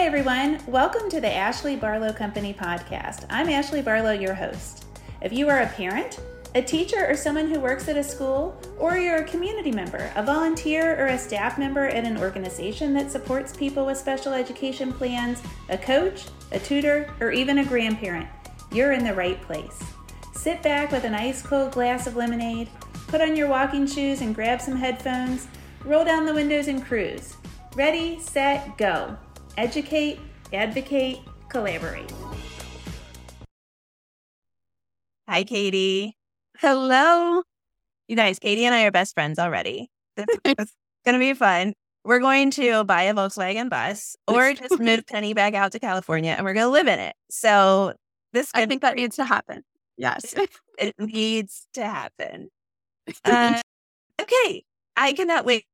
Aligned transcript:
Hi, 0.00 0.06
everyone. 0.06 0.58
Welcome 0.66 1.10
to 1.10 1.20
the 1.20 1.30
Ashley 1.30 1.76
Barlow 1.76 2.10
Company 2.10 2.54
podcast. 2.54 3.26
I'm 3.28 3.50
Ashley 3.50 3.82
Barlow, 3.82 4.12
your 4.12 4.32
host. 4.32 4.86
If 5.20 5.30
you 5.30 5.50
are 5.50 5.60
a 5.60 5.66
parent, 5.66 6.18
a 6.54 6.62
teacher, 6.62 7.06
or 7.06 7.14
someone 7.14 7.50
who 7.50 7.60
works 7.60 7.86
at 7.86 7.98
a 7.98 8.02
school, 8.02 8.58
or 8.78 8.96
you're 8.96 9.18
a 9.18 9.24
community 9.24 9.70
member, 9.70 10.10
a 10.16 10.22
volunteer, 10.22 10.98
or 10.98 11.08
a 11.08 11.18
staff 11.18 11.58
member 11.58 11.84
at 11.84 12.06
an 12.06 12.16
organization 12.16 12.94
that 12.94 13.10
supports 13.10 13.54
people 13.54 13.84
with 13.84 13.98
special 13.98 14.32
education 14.32 14.90
plans, 14.90 15.42
a 15.68 15.76
coach, 15.76 16.24
a 16.52 16.58
tutor, 16.58 17.12
or 17.20 17.30
even 17.30 17.58
a 17.58 17.64
grandparent, 17.66 18.26
you're 18.72 18.92
in 18.92 19.04
the 19.04 19.12
right 19.12 19.42
place. 19.42 19.82
Sit 20.32 20.62
back 20.62 20.92
with 20.92 21.04
an 21.04 21.14
ice 21.14 21.42
cold 21.42 21.72
glass 21.72 22.06
of 22.06 22.16
lemonade, 22.16 22.70
put 23.08 23.20
on 23.20 23.36
your 23.36 23.48
walking 23.48 23.86
shoes 23.86 24.22
and 24.22 24.34
grab 24.34 24.62
some 24.62 24.76
headphones, 24.76 25.46
roll 25.84 26.06
down 26.06 26.24
the 26.24 26.32
windows 26.32 26.68
and 26.68 26.82
cruise. 26.82 27.36
Ready, 27.76 28.18
set, 28.18 28.78
go. 28.78 29.18
Educate, 29.56 30.18
advocate, 30.52 31.18
collaborate. 31.48 32.10
Hi, 35.28 35.44
Katie. 35.44 36.16
Hello. 36.58 37.42
You 38.08 38.16
guys, 38.16 38.38
Katie 38.38 38.64
and 38.64 38.74
I 38.74 38.84
are 38.84 38.90
best 38.90 39.14
friends 39.14 39.38
already. 39.38 39.90
It's 40.16 40.74
going 41.04 41.14
to 41.14 41.18
be 41.18 41.34
fun. 41.34 41.74
We're 42.04 42.18
going 42.18 42.50
to 42.52 42.84
buy 42.84 43.02
a 43.02 43.14
Volkswagen 43.14 43.68
bus 43.68 44.16
or 44.26 44.54
just 44.54 44.78
move 44.80 45.06
Penny 45.08 45.34
back 45.34 45.54
out 45.54 45.72
to 45.72 45.78
California 45.78 46.34
and 46.36 46.44
we're 46.44 46.54
going 46.54 46.66
to 46.66 46.72
live 46.72 46.88
in 46.88 46.98
it. 46.98 47.14
So 47.30 47.94
this 48.32 48.50
I 48.54 48.66
think 48.66 48.82
that 48.82 48.96
needs 48.96 49.16
to 49.16 49.24
happen. 49.24 49.62
Yes. 49.96 50.34
it 50.78 50.94
needs 50.98 51.66
to 51.74 51.84
happen. 51.84 52.48
Uh, 53.24 53.60
okay. 54.20 54.62
I 54.96 55.12
cannot 55.14 55.44
wait 55.44 55.64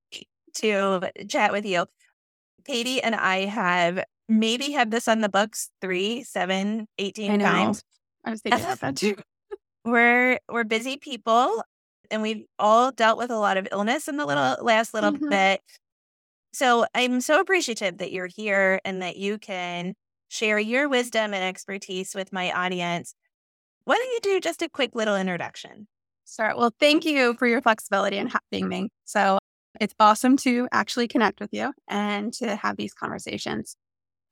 to 0.55 1.11
chat 1.29 1.53
with 1.53 1.67
you. 1.67 1.85
Katie 2.67 3.03
and 3.03 3.15
I 3.15 3.45
have 3.47 4.03
maybe 4.29 4.73
had 4.73 4.91
this 4.91 5.09
on 5.09 5.21
the 5.21 5.29
books 5.29 5.71
three, 5.81 6.23
seven, 6.25 6.87
18 6.99 7.39
times. 7.39 7.83
I 8.25 8.31
was 8.31 8.41
thinking 8.43 8.63
about 8.65 8.81
that 8.81 8.97
too. 8.97 9.17
We're 9.85 10.41
we're 10.51 10.65
busy 10.65 10.97
people 10.97 11.63
and 12.11 12.23
we've 12.23 12.45
all 12.59 12.91
dealt 12.93 13.19
with 13.19 13.31
a 13.31 13.39
lot 13.39 13.57
of 13.57 13.69
illness 13.73 14.09
in 14.09 14.17
the 14.17 14.27
little 14.27 14.57
last 14.65 14.95
little 14.95 15.13
Mhm. 15.13 15.31
bit. 15.31 15.61
So 16.53 16.87
I'm 16.95 17.21
so 17.21 17.41
appreciative 17.41 17.99
that 17.99 18.13
you're 18.13 18.29
here 18.35 18.81
and 18.85 19.03
that 19.03 19.17
you 19.17 19.39
can 19.39 19.95
share 20.29 20.59
your 20.59 20.89
wisdom 20.89 21.35
and 21.35 21.45
expertise 21.45 22.15
with 22.15 22.33
my 22.33 22.51
audience. 22.51 23.15
Why 23.85 23.95
don't 23.97 24.11
you 24.13 24.21
do 24.23 24.41
just 24.41 24.63
a 24.63 24.69
quick 24.69 24.95
little 24.95 25.17
introduction? 25.17 25.87
Sure. 26.27 26.55
Well, 26.57 26.73
thank 26.81 27.05
you 27.05 27.35
for 27.35 27.47
your 27.47 27.61
flexibility 27.63 28.19
and 28.19 28.33
having 28.33 28.69
me. 28.69 28.89
So 29.05 29.39
it's 29.81 29.95
awesome 30.01 30.37
to 30.39 30.69
actually 30.73 31.09
connect 31.09 31.41
with 31.41 31.51
you 31.53 31.73
and 31.89 32.33
to 32.35 32.57
have 32.57 32.77
these 32.77 32.95
conversations. 32.95 33.77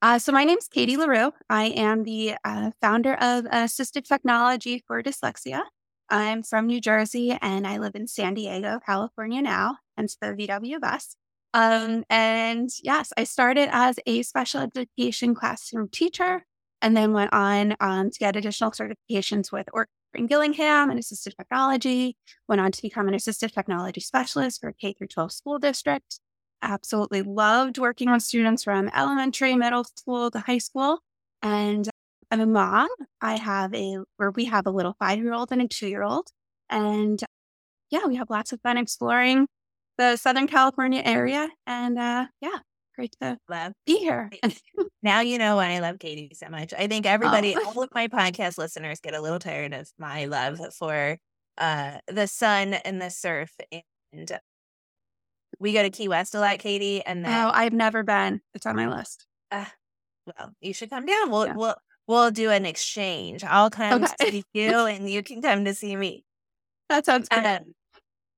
Uh, 0.01 0.19
so 0.19 0.31
my 0.31 0.43
name 0.43 0.57
is 0.57 0.67
Katie 0.67 0.97
Larew. 0.97 1.31
I 1.49 1.65
am 1.65 2.03
the 2.03 2.35
uh, 2.43 2.71
founder 2.81 3.13
of 3.15 3.45
Assistive 3.45 4.07
Technology 4.07 4.83
for 4.85 5.01
Dyslexia. 5.01 5.63
I'm 6.09 6.43
from 6.43 6.67
New 6.67 6.79
Jersey 6.79 7.37
and 7.41 7.65
I 7.65 7.77
live 7.77 7.95
in 7.95 8.07
San 8.07 8.35
Diego, 8.35 8.79
California 8.85 9.41
now, 9.41 9.77
hence 9.97 10.17
the 10.21 10.27
VW 10.27 10.79
bus. 10.79 11.15
Um, 11.53 12.03
and 12.09 12.69
yes, 12.83 13.13
I 13.17 13.23
started 13.23 13.69
as 13.71 13.97
a 14.05 14.21
special 14.23 14.61
education 14.61 15.33
classroom 15.33 15.89
teacher 15.89 16.45
and 16.81 16.95
then 16.95 17.13
went 17.13 17.33
on 17.33 17.75
um, 17.79 18.11
to 18.11 18.19
get 18.19 18.35
additional 18.35 18.71
certifications 18.71 19.51
with 19.51 19.67
Orton 19.73 19.94
in 20.15 20.27
Gillingham 20.27 20.89
and 20.89 20.99
assistive 20.99 21.35
technology. 21.35 22.17
Went 22.47 22.61
on 22.61 22.71
to 22.71 22.81
become 22.81 23.07
an 23.07 23.13
assistive 23.13 23.51
technology 23.51 24.01
specialist 24.01 24.61
for 24.61 24.69
a 24.69 24.73
K 24.73 24.93
through 24.93 25.07
12 25.07 25.31
school 25.31 25.59
district. 25.59 26.19
Absolutely 26.61 27.21
loved 27.21 27.77
working 27.77 28.11
with 28.11 28.23
students 28.23 28.63
from 28.63 28.89
elementary, 28.95 29.55
middle 29.55 29.83
school 29.83 30.31
to 30.31 30.39
high 30.39 30.57
school. 30.57 30.99
And 31.41 31.89
I'm 32.31 32.39
a 32.39 32.45
mom. 32.45 32.89
I 33.21 33.37
have 33.37 33.73
a 33.73 33.99
where 34.17 34.31
we 34.31 34.45
have 34.45 34.65
a 34.65 34.71
little 34.71 34.95
five 34.99 35.19
year 35.19 35.33
old 35.33 35.51
and 35.51 35.61
a 35.61 35.67
two 35.67 35.87
year 35.87 36.03
old. 36.03 36.27
And 36.69 37.21
yeah, 37.91 38.07
we 38.07 38.15
have 38.15 38.29
lots 38.29 38.51
of 38.51 38.61
fun 38.61 38.77
exploring 38.77 39.47
the 39.97 40.17
Southern 40.17 40.47
California 40.47 41.01
area. 41.05 41.49
And 41.67 41.97
uh, 41.97 42.25
yeah, 42.41 42.59
great 42.95 43.15
to 43.21 43.37
Love. 43.49 43.73
be 43.85 43.97
here. 43.97 44.29
Now 45.03 45.19
you 45.21 45.37
know 45.37 45.57
why 45.57 45.73
I 45.73 45.79
love 45.79 45.99
Katie 45.99 46.31
so 46.33 46.49
much. 46.49 46.73
I 46.73 46.87
think 46.87 47.05
everybody, 47.05 47.55
all 47.55 47.81
of 47.83 47.89
my 47.93 48.07
podcast 48.07 48.57
listeners 48.57 48.99
get 48.99 49.13
a 49.13 49.21
little 49.21 49.39
tired 49.39 49.73
of 49.73 49.89
my 49.99 50.25
love 50.25 50.59
for 50.73 51.17
uh, 51.57 51.97
the 52.07 52.27
sun 52.27 52.73
and 52.73 53.01
the 53.01 53.09
surf. 53.09 53.51
And 54.11 54.31
we 55.59 55.73
go 55.73 55.83
to 55.83 55.89
Key 55.89 56.07
West 56.07 56.33
a 56.35 56.39
lot, 56.39 56.59
Katie. 56.59 57.01
And 57.05 57.23
then, 57.23 57.45
oh, 57.45 57.51
I've 57.53 57.73
never 57.73 58.03
been. 58.03 58.41
It's 58.53 58.65
on 58.65 58.75
my 58.75 58.87
list. 58.87 59.25
well, 59.51 59.67
you 60.61 60.73
should 60.73 60.89
come 60.89 61.05
down. 61.05 61.29
We'll, 61.29 61.45
Yeah. 61.47 61.55
we'll, 61.55 61.75
we'll 62.07 62.31
do 62.31 62.49
an 62.49 62.65
exchange. 62.65 63.43
I'll 63.43 63.69
come 63.69 64.03
to 64.05 64.13
Okay. 64.19 64.31
see 64.31 64.43
you 64.53 64.85
and 64.85 65.09
you 65.09 65.21
can 65.23 65.41
come 65.41 65.65
to 65.65 65.73
see 65.73 65.95
me. 65.95 66.23
That 66.89 67.05
sounds 67.05 67.29
good. 67.29 67.45
Um, 67.45 67.73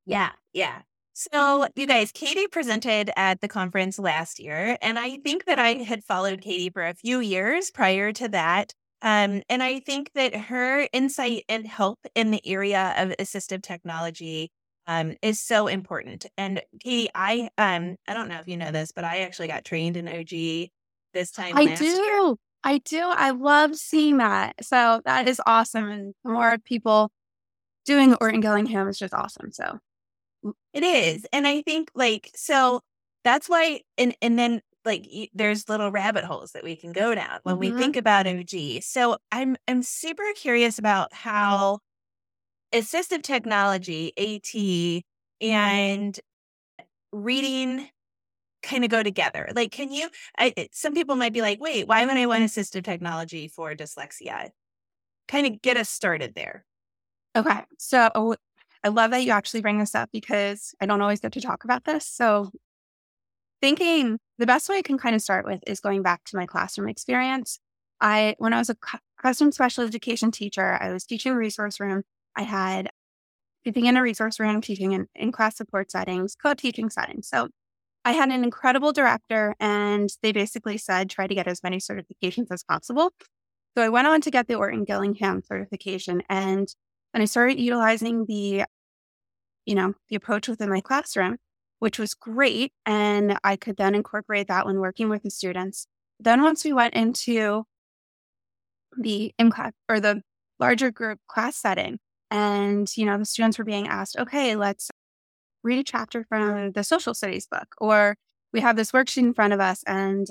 yeah, 0.05 0.31
yeah. 0.53 0.81
So, 1.19 1.67
you 1.75 1.87
guys, 1.87 2.11
Katie 2.11 2.45
presented 2.45 3.09
at 3.17 3.41
the 3.41 3.47
conference 3.47 3.97
last 3.97 4.39
year, 4.39 4.77
and 4.83 4.99
I 4.99 5.17
think 5.17 5.45
that 5.45 5.57
I 5.57 5.73
had 5.73 6.03
followed 6.03 6.41
Katie 6.41 6.69
for 6.69 6.85
a 6.85 6.93
few 6.93 7.21
years 7.21 7.71
prior 7.71 8.13
to 8.13 8.27
that. 8.27 8.71
Um, 9.01 9.41
and 9.49 9.63
I 9.63 9.79
think 9.79 10.11
that 10.13 10.35
her 10.35 10.87
insight 10.93 11.43
and 11.49 11.65
help 11.65 11.97
in 12.13 12.29
the 12.29 12.47
area 12.47 12.93
of 12.97 13.15
assistive 13.17 13.63
technology 13.63 14.51
um, 14.85 15.15
is 15.23 15.41
so 15.41 15.65
important. 15.65 16.27
And 16.37 16.61
Katie, 16.83 17.09
I 17.15 17.49
um, 17.57 17.95
I 18.07 18.13
don't 18.13 18.29
know 18.29 18.37
if 18.37 18.47
you 18.47 18.55
know 18.55 18.69
this, 18.69 18.91
but 18.91 19.03
I 19.03 19.21
actually 19.21 19.47
got 19.47 19.65
trained 19.65 19.97
in 19.97 20.07
OG 20.07 20.69
this 21.15 21.31
time 21.31 21.57
I 21.57 21.63
last 21.63 21.79
do. 21.79 21.85
year. 21.85 22.35
I 22.63 22.77
do. 22.77 23.01
I 23.01 23.31
love 23.31 23.75
seeing 23.75 24.17
that. 24.17 24.63
So 24.63 25.01
that 25.05 25.27
is 25.27 25.41
awesome. 25.47 25.89
And 25.89 26.13
more 26.23 26.59
people 26.59 27.09
doing 27.85 28.13
Orton 28.21 28.39
Gillingham 28.39 28.87
is 28.87 28.99
just 28.99 29.15
awesome. 29.15 29.51
So 29.51 29.79
It 30.73 30.83
is. 30.83 31.25
And 31.33 31.47
I 31.47 31.61
think 31.61 31.91
like 31.95 32.31
so 32.35 32.81
that's 33.23 33.49
why 33.49 33.81
and 33.97 34.15
and 34.21 34.37
then 34.37 34.61
like 34.85 35.07
there's 35.33 35.67
little 35.69 35.91
rabbit 35.91 36.23
holes 36.23 36.51
that 36.53 36.63
we 36.63 36.75
can 36.75 36.91
go 36.91 37.13
down 37.15 37.39
when 37.43 37.57
we 37.59 37.71
Mhm. 37.71 37.73
think 37.73 37.95
about 37.95 38.27
OG. 38.27 38.79
So 38.81 39.17
I'm 39.31 39.57
I'm 39.67 39.83
super 39.83 40.23
curious 40.35 40.79
about 40.79 41.13
how 41.13 41.79
assistive 42.73 43.23
technology, 43.23 44.13
AT 44.17 45.05
and 45.41 46.19
reading 47.13 47.89
kind 48.63 48.83
of 48.85 48.91
go 48.91 49.03
together. 49.03 49.49
Like 49.55 49.71
can 49.71 49.91
you 49.93 50.09
I 50.39 50.69
some 50.73 50.93
people 50.95 51.15
might 51.17 51.33
be 51.33 51.41
like, 51.43 51.61
"Wait, 51.61 51.87
why 51.87 52.05
would 52.05 52.17
I 52.17 52.25
want 52.27 52.43
assistive 52.45 52.83
technology 52.85 53.47
for 53.49 53.75
dyslexia?" 53.75 54.51
Kind 55.29 55.47
of 55.47 55.61
get 55.61 55.77
us 55.77 55.89
started 55.89 56.35
there. 56.35 56.65
okay. 57.35 57.65
So 57.77 58.35
I 58.83 58.89
love 58.89 59.11
that 59.11 59.23
you 59.23 59.31
actually 59.31 59.61
bring 59.61 59.79
this 59.79 59.95
up 59.95 60.09
because 60.11 60.73
I 60.81 60.85
don't 60.85 61.01
always 61.01 61.19
get 61.19 61.31
to 61.33 61.41
talk 61.41 61.63
about 61.63 61.85
this. 61.85 62.05
So 62.05 62.51
thinking 63.61 64.19
the 64.37 64.45
best 64.45 64.69
way 64.69 64.77
I 64.77 64.81
can 64.81 64.97
kind 64.97 65.15
of 65.15 65.21
start 65.21 65.45
with 65.45 65.61
is 65.65 65.79
going 65.79 66.03
back 66.03 66.23
to 66.25 66.37
my 66.37 66.45
classroom 66.45 66.89
experience. 66.89 67.59
I 67.99 68.35
when 68.37 68.53
I 68.53 68.59
was 68.59 68.69
a 68.69 68.77
custom 69.21 69.51
special 69.51 69.83
education 69.83 70.31
teacher, 70.31 70.77
I 70.79 70.91
was 70.91 71.05
teaching 71.05 71.33
resource 71.33 71.79
room. 71.79 72.03
I 72.35 72.43
had 72.43 72.89
teaching 73.63 73.87
in 73.87 73.97
a 73.97 74.01
resource 74.01 74.39
room, 74.39 74.61
teaching 74.61 74.91
in, 74.93 75.07
in 75.15 75.31
class 75.31 75.57
support 75.57 75.91
settings, 75.91 76.35
co-teaching 76.35 76.89
settings. 76.89 77.27
So 77.27 77.49
I 78.05 78.11
had 78.13 78.29
an 78.29 78.43
incredible 78.43 78.93
director 78.93 79.55
and 79.59 80.09
they 80.21 80.31
basically 80.31 80.77
said 80.77 81.09
try 81.09 81.27
to 81.27 81.35
get 81.35 81.47
as 81.47 81.63
many 81.63 81.77
certifications 81.77 82.47
as 82.51 82.63
possible. 82.63 83.11
So 83.75 83.83
I 83.83 83.89
went 83.89 84.07
on 84.07 84.21
to 84.21 84.31
get 84.31 84.47
the 84.47 84.55
Orton 84.55 84.85
Gillingham 84.85 85.41
certification 85.43 86.23
and 86.29 86.73
and 87.17 87.23
I 87.23 87.25
started 87.25 87.59
utilizing 87.59 88.25
the 88.27 88.65
you 89.65 89.73
know, 89.73 89.95
the 90.07 90.15
approach 90.15 90.47
within 90.47 90.69
my 90.69 90.81
classroom, 90.81 91.37
which 91.79 91.97
was 91.97 92.13
great 92.13 92.73
and 92.85 93.39
I 93.43 93.55
could 93.55 93.75
then 93.75 93.95
incorporate 93.95 94.47
that 94.49 94.67
when 94.67 94.79
working 94.79 95.09
with 95.09 95.23
the 95.23 95.31
students. 95.31 95.87
Then 96.19 96.43
once 96.43 96.63
we 96.63 96.73
went 96.73 96.93
into 96.93 97.63
the 98.99 99.33
in 99.39 99.49
class 99.49 99.71
or 99.89 99.99
the 99.99 100.21
larger 100.59 100.91
group 100.91 101.17
class 101.27 101.57
setting 101.57 101.97
and 102.29 102.87
you 102.95 103.05
know 103.07 103.17
the 103.17 103.25
students 103.25 103.57
were 103.57 103.65
being 103.65 103.87
asked, 103.87 104.15
"Okay, 104.19 104.55
let's 104.55 104.91
read 105.63 105.79
a 105.79 105.83
chapter 105.83 106.23
from 106.29 106.71
the 106.73 106.83
social 106.83 107.15
studies 107.15 107.47
book 107.47 107.73
or 107.79 108.15
we 108.53 108.61
have 108.61 108.75
this 108.75 108.91
worksheet 108.91 109.23
in 109.23 109.33
front 109.33 109.53
of 109.53 109.59
us 109.59 109.83
and 109.87 110.27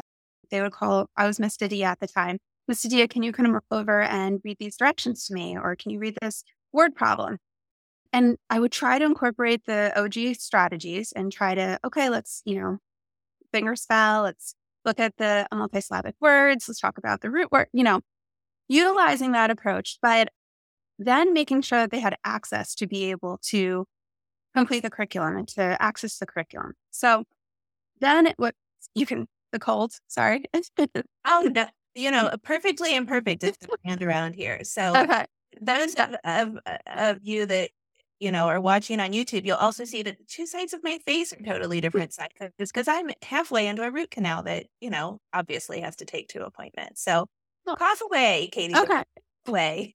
they 0.52 0.62
would 0.62 0.72
call 0.72 1.08
i 1.16 1.26
was 1.26 1.40
miss 1.40 1.56
didia 1.56 1.84
at 1.84 2.00
the 2.00 2.06
time 2.06 2.38
miss 2.68 2.86
didia 2.86 3.10
can 3.10 3.22
you 3.24 3.32
come 3.32 3.60
over 3.72 4.02
and 4.02 4.40
read 4.44 4.56
these 4.60 4.76
directions 4.76 5.26
to 5.26 5.34
me 5.34 5.56
or 5.58 5.76
can 5.76 5.90
you 5.90 5.98
read 5.98 6.16
this 6.22 6.44
word 6.76 6.94
problem 6.94 7.38
and 8.12 8.36
i 8.50 8.60
would 8.60 8.72
try 8.72 8.98
to 8.98 9.04
incorporate 9.04 9.64
the 9.66 9.92
og 9.96 10.36
strategies 10.36 11.12
and 11.12 11.32
try 11.32 11.54
to 11.54 11.78
okay 11.84 12.08
let's 12.08 12.42
you 12.44 12.60
know 12.60 12.78
finger 13.52 13.74
spell 13.74 14.22
let's 14.22 14.54
look 14.84 15.00
at 15.00 15.16
the 15.16 15.46
multisyllabic 15.52 16.14
words 16.20 16.68
let's 16.68 16.80
talk 16.80 16.98
about 16.98 17.20
the 17.20 17.30
root 17.30 17.50
word 17.50 17.66
you 17.72 17.82
know 17.82 18.00
utilizing 18.68 19.32
that 19.32 19.50
approach 19.50 19.98
but 20.02 20.28
then 20.98 21.32
making 21.32 21.62
sure 21.62 21.80
that 21.80 21.90
they 21.90 22.00
had 22.00 22.16
access 22.24 22.74
to 22.74 22.86
be 22.86 23.10
able 23.10 23.38
to 23.42 23.86
complete 24.54 24.82
the 24.82 24.90
curriculum 24.90 25.36
and 25.36 25.48
to 25.48 25.76
access 25.80 26.18
the 26.18 26.26
curriculum. 26.26 26.72
So 26.90 27.24
then 28.00 28.28
it, 28.28 28.34
what 28.38 28.54
you 28.94 29.06
can 29.06 29.26
the 29.52 29.58
cold. 29.58 29.92
Sorry. 30.08 30.44
oh 31.24 31.50
no, 31.54 31.66
you 31.94 32.10
know, 32.10 32.30
perfectly 32.42 32.96
imperfect 32.96 33.44
is 33.44 33.56
the 33.58 34.04
around 34.04 34.34
here. 34.34 34.64
So 34.64 34.96
okay. 34.96 35.26
Those 35.60 35.94
of, 35.94 36.14
of, 36.24 36.58
uh, 36.66 36.76
of 36.86 37.18
you 37.22 37.46
that 37.46 37.70
you 38.18 38.32
know 38.32 38.46
are 38.48 38.60
watching 38.60 39.00
on 39.00 39.12
YouTube, 39.12 39.44
you'll 39.44 39.56
also 39.56 39.84
see 39.84 40.02
that 40.02 40.26
two 40.28 40.46
sides 40.46 40.72
of 40.72 40.82
my 40.82 40.98
face 41.06 41.32
are 41.32 41.42
totally 41.44 41.80
different 41.80 42.12
sides 42.12 42.32
because 42.58 42.88
I'm 42.88 43.10
halfway 43.22 43.66
into 43.66 43.82
a 43.82 43.90
root 43.90 44.10
canal 44.10 44.42
that 44.44 44.66
you 44.80 44.90
know 44.90 45.20
obviously 45.32 45.80
has 45.80 45.96
to 45.96 46.04
take 46.04 46.28
two 46.28 46.40
appointments. 46.40 47.02
So 47.02 47.26
oh. 47.66 47.76
cough 47.76 48.00
away, 48.02 48.48
Katie. 48.52 48.76
Okay, 48.76 49.02
away. 49.46 49.94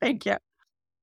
Thank 0.00 0.26
you. 0.26 0.36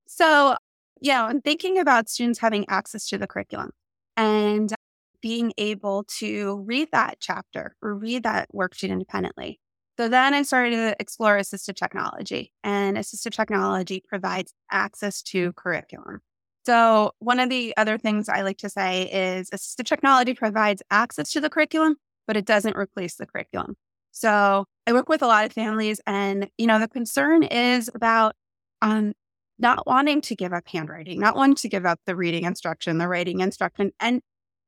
So 0.08 0.56
yeah, 1.02 1.26
I'm 1.26 1.42
thinking 1.42 1.80
about 1.80 2.10
students 2.10 2.40
having 2.40 2.66
access 2.70 3.08
to 3.10 3.18
the 3.18 3.28
curriculum 3.28 3.72
and 4.16 4.74
being 5.22 5.54
able 5.58 6.04
to 6.20 6.64
read 6.66 6.90
that 6.92 7.18
chapter 7.20 7.76
or 7.82 7.96
read 7.96 8.24
that 8.24 8.50
worksheet 8.54 8.90
independently. 8.90 9.60
So 9.98 10.08
then 10.10 10.34
I 10.34 10.42
started 10.42 10.72
to 10.72 10.96
explore 11.00 11.38
assistive 11.38 11.76
technology, 11.76 12.52
and 12.64 12.98
assistive 12.98 13.32
technology 13.32 14.04
provides 14.08 14.52
access 14.72 15.22
to 15.24 15.54
curriculum. 15.54 16.22
So, 16.66 17.12
one 17.20 17.40
of 17.40 17.50
the 17.50 17.76
other 17.78 17.98
things 17.98 18.30
I 18.30 18.42
like 18.42 18.58
to 18.60 18.70
say 18.70 19.04
is 19.12 19.50
assistive 19.52 19.86
technology 19.86 20.34
provides 20.34 20.82
access 20.90 21.32
to 21.34 21.42
the 21.42 21.50
curriculum, 21.50 21.98
but 22.26 22.38
it 22.38 22.46
doesn't 22.46 22.78
replace 22.78 23.16
the 23.16 23.28
curriculum. 23.28 23.76
So, 24.12 24.66
I 24.88 24.94
work 24.94 25.10
with 25.10 25.22
a 25.22 25.28
lot 25.28 25.46
of 25.46 25.54
families, 25.54 26.02
and 26.08 26.50
you 26.58 26.66
know, 26.66 26.80
the 26.80 26.88
concern 26.88 27.44
is 27.44 27.90
about 27.94 28.36
um, 28.82 29.14
not 29.60 29.86
wanting 29.86 30.22
to 30.22 30.36
give 30.36 30.54
up 30.54 30.68
handwriting, 30.68 31.20
not 31.20 31.36
wanting 31.36 31.56
to 31.56 31.70
give 31.70 31.86
up 31.86 32.00
the 32.06 32.16
reading 32.16 32.46
instruction, 32.46 32.98
the 32.98 33.08
writing 33.08 33.42
instruction, 33.42 33.92
and 34.00 34.22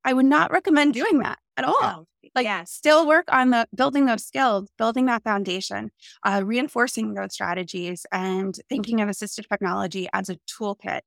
I 0.06 0.14
would 0.14 0.26
not 0.26 0.52
recommend 0.52 0.94
doing 0.94 1.20
that 1.20 1.40
at 1.58 1.66
all. 1.66 1.82
No. 1.82 2.06
Like, 2.36 2.46
yeah. 2.46 2.64
still 2.66 3.08
work 3.08 3.26
on 3.32 3.50
the 3.50 3.68
building 3.76 4.06
those 4.06 4.26
skills, 4.26 4.70
building 4.78 5.08
that 5.08 5.24
foundation, 5.24 5.90
uh, 6.24 6.44
reinforcing 6.46 7.14
those 7.14 7.34
strategies, 7.34 8.06
and 8.12 8.58
thinking 8.70 9.02
of 9.02 9.10
assistive 9.10 9.48
technology 9.48 10.08
as 10.14 10.30
a 10.30 10.38
toolkit 10.48 11.02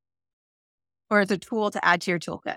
or 1.10 1.20
as 1.20 1.30
a 1.30 1.38
tool 1.38 1.70
to 1.70 1.84
add 1.84 2.00
to 2.02 2.10
your 2.10 2.18
toolkit. 2.18 2.56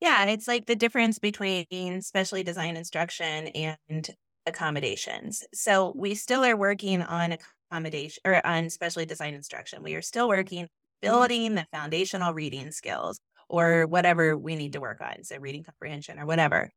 Yeah, 0.00 0.24
it's 0.26 0.48
like 0.48 0.66
the 0.66 0.76
difference 0.76 1.18
between 1.18 2.02
specially 2.02 2.42
designed 2.42 2.76
instruction 2.76 3.48
and 3.48 4.08
accommodations. 4.46 5.44
So 5.54 5.92
we 5.96 6.14
still 6.14 6.44
are 6.44 6.56
working 6.56 7.02
on 7.02 7.36
accommodation 7.70 8.20
or 8.24 8.44
on 8.46 8.70
specially 8.70 9.06
designed 9.06 9.36
instruction. 9.36 9.82
We 9.82 9.94
are 9.94 10.02
still 10.02 10.28
working 10.28 10.68
building 11.02 11.54
the 11.54 11.66
foundational 11.72 12.34
reading 12.34 12.70
skills 12.72 13.20
or 13.50 13.86
whatever 13.86 14.36
we 14.38 14.56
need 14.56 14.72
to 14.74 14.80
work 14.80 15.00
on, 15.00 15.24
so 15.24 15.36
reading 15.38 15.64
comprehension 15.64 16.18
or 16.18 16.24
whatever. 16.24 16.70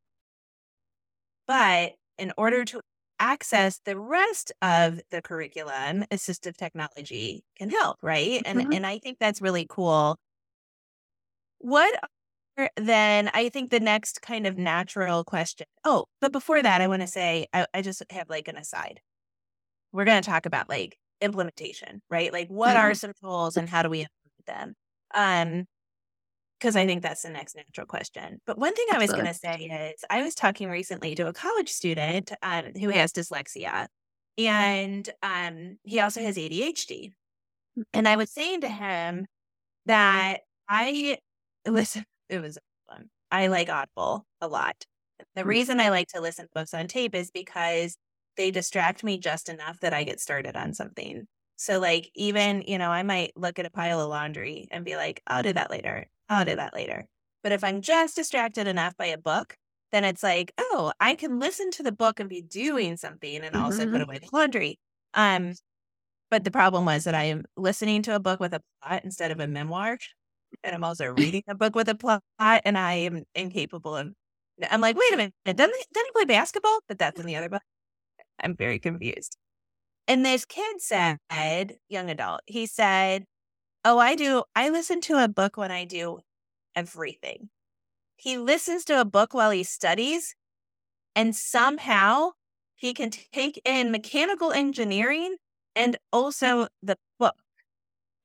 But 1.47 1.93
in 2.17 2.33
order 2.37 2.65
to 2.65 2.81
access 3.19 3.79
the 3.85 3.97
rest 3.97 4.51
of 4.61 4.99
the 5.11 5.21
curriculum, 5.21 6.03
assistive 6.11 6.57
technology 6.57 7.43
can 7.57 7.69
help, 7.69 7.97
right? 8.01 8.41
And 8.45 8.59
mm-hmm. 8.59 8.73
and 8.73 8.85
I 8.85 8.97
think 8.97 9.19
that's 9.19 9.41
really 9.41 9.65
cool. 9.69 10.17
What 11.59 11.97
are, 12.57 12.69
then 12.75 13.29
I 13.33 13.49
think 13.49 13.69
the 13.69 13.79
next 13.79 14.21
kind 14.21 14.47
of 14.47 14.57
natural 14.57 15.23
question. 15.23 15.67
Oh, 15.85 16.05
but 16.21 16.31
before 16.31 16.61
that, 16.61 16.81
I 16.81 16.87
want 16.87 17.01
to 17.01 17.07
say 17.07 17.47
I, 17.53 17.65
I 17.73 17.81
just 17.81 18.03
have 18.11 18.29
like 18.29 18.47
an 18.47 18.57
aside. 18.57 18.99
We're 19.91 20.05
going 20.05 20.21
to 20.21 20.29
talk 20.29 20.45
about 20.45 20.69
like 20.69 20.97
implementation, 21.21 22.01
right? 22.09 22.33
Like 22.33 22.49
what 22.49 22.75
mm-hmm. 22.75 22.87
are 22.87 22.93
some 22.93 23.13
tools 23.21 23.57
and 23.57 23.69
how 23.69 23.83
do 23.83 23.89
we 23.89 23.99
implement 23.99 24.45
them? 24.47 24.75
Um, 25.13 25.65
because 26.63 26.77
I 26.77 26.85
think 26.85 27.01
that's 27.01 27.23
the 27.23 27.29
next 27.29 27.57
natural 27.57 27.85
question. 27.85 28.39
But 28.47 28.57
one 28.57 28.73
thing 28.73 28.85
I 28.89 28.97
was 28.97 29.11
going 29.11 29.25
to 29.25 29.33
say 29.33 29.65
is 29.65 30.05
I 30.09 30.23
was 30.23 30.33
talking 30.33 30.69
recently 30.69 31.13
to 31.15 31.27
a 31.27 31.33
college 31.33 31.67
student 31.67 32.31
um, 32.41 32.71
who 32.79 32.87
has 32.87 33.11
dyslexia, 33.11 33.87
and 34.37 35.09
um, 35.21 35.77
he 35.83 35.99
also 35.99 36.21
has 36.21 36.37
ADHD. 36.37 37.11
And 37.93 38.07
I 38.07 38.15
was 38.15 38.31
saying 38.31 38.61
to 38.61 38.69
him 38.69 39.25
that 39.87 40.39
I 40.69 41.17
listen, 41.67 42.05
it 42.29 42.41
was 42.41 42.57
fun. 42.87 43.09
I 43.29 43.47
like 43.47 43.67
Audible 43.69 44.25
a 44.39 44.47
lot. 44.47 44.85
The 45.35 45.43
mm. 45.43 45.47
reason 45.47 45.81
I 45.81 45.89
like 45.89 46.07
to 46.09 46.21
listen 46.21 46.45
to 46.45 46.51
books 46.55 46.73
on 46.73 46.87
tape 46.87 47.13
is 47.13 47.29
because 47.29 47.97
they 48.37 48.51
distract 48.51 49.03
me 49.03 49.17
just 49.17 49.49
enough 49.49 49.81
that 49.81 49.93
I 49.93 50.05
get 50.05 50.21
started 50.21 50.55
on 50.55 50.73
something. 50.73 51.27
So, 51.57 51.79
like, 51.79 52.09
even, 52.15 52.63
you 52.65 52.77
know, 52.77 52.89
I 52.89 53.03
might 53.03 53.33
look 53.35 53.59
at 53.59 53.65
a 53.65 53.69
pile 53.69 53.99
of 53.99 54.09
laundry 54.09 54.69
and 54.71 54.85
be 54.85 54.95
like, 54.95 55.21
I'll 55.27 55.43
do 55.43 55.53
that 55.53 55.69
later. 55.69 56.07
I'll 56.29 56.45
do 56.45 56.55
that 56.55 56.73
later. 56.73 57.05
But 57.43 57.51
if 57.51 57.63
I'm 57.63 57.81
just 57.81 58.15
distracted 58.15 58.67
enough 58.67 58.95
by 58.97 59.07
a 59.07 59.17
book, 59.17 59.57
then 59.91 60.03
it's 60.03 60.23
like, 60.23 60.53
oh, 60.57 60.91
I 60.99 61.15
can 61.15 61.39
listen 61.39 61.69
to 61.71 61.83
the 61.83 61.91
book 61.91 62.19
and 62.19 62.29
be 62.29 62.41
doing 62.41 62.97
something 62.97 63.43
and 63.43 63.55
also 63.55 63.83
mm-hmm. 63.83 63.91
put 63.91 64.01
away 64.01 64.19
the 64.19 64.29
laundry. 64.31 64.79
Um, 65.13 65.53
but 66.31 66.43
the 66.43 66.51
problem 66.51 66.85
was 66.85 67.03
that 67.03 67.13
I 67.13 67.25
am 67.25 67.43
listening 67.55 68.01
to 68.03 68.15
a 68.15 68.19
book 68.19 68.39
with 68.39 68.53
a 68.53 68.61
plot 68.81 69.03
instead 69.03 69.31
of 69.31 69.39
a 69.39 69.47
memoir. 69.47 69.99
And 70.63 70.75
I'm 70.75 70.83
also 70.83 71.07
reading 71.07 71.43
a 71.47 71.55
book 71.55 71.75
with 71.75 71.89
a 71.89 71.95
plot 71.95 72.23
and 72.39 72.77
I 72.77 72.93
am 72.93 73.23
incapable 73.35 73.95
of 73.95 74.13
I'm 74.69 74.81
like, 74.81 74.95
wait 74.95 75.13
a 75.13 75.17
minute, 75.17 75.33
doesn't 75.45 75.59
he, 75.59 75.85
doesn't 75.93 76.07
he 76.07 76.11
play 76.13 76.25
basketball? 76.25 76.79
But 76.87 76.99
that's 76.99 77.19
in 77.19 77.25
the 77.25 77.35
other 77.35 77.49
book. 77.49 77.61
I'm 78.39 78.55
very 78.55 78.79
confused. 78.79 79.37
And 80.07 80.25
this 80.25 80.45
kid 80.45 80.81
said, 80.81 81.17
young 81.89 82.09
adult, 82.09 82.41
he 82.45 82.65
said, 82.65 83.25
Oh, 83.85 83.97
I 83.97 84.15
do. 84.15 84.43
I 84.55 84.69
listen 84.69 85.01
to 85.01 85.23
a 85.23 85.27
book 85.27 85.57
when 85.57 85.71
I 85.71 85.85
do 85.85 86.19
everything. 86.75 87.49
He 88.15 88.37
listens 88.37 88.85
to 88.85 89.01
a 89.01 89.05
book 89.05 89.33
while 89.33 89.51
he 89.51 89.63
studies, 89.63 90.35
and 91.15 91.35
somehow 91.35 92.31
he 92.75 92.93
can 92.93 93.09
take 93.09 93.61
in 93.65 93.91
mechanical 93.91 94.51
engineering 94.51 95.37
and 95.75 95.97
also 96.11 96.67
the 96.81 96.97
book, 97.19 97.35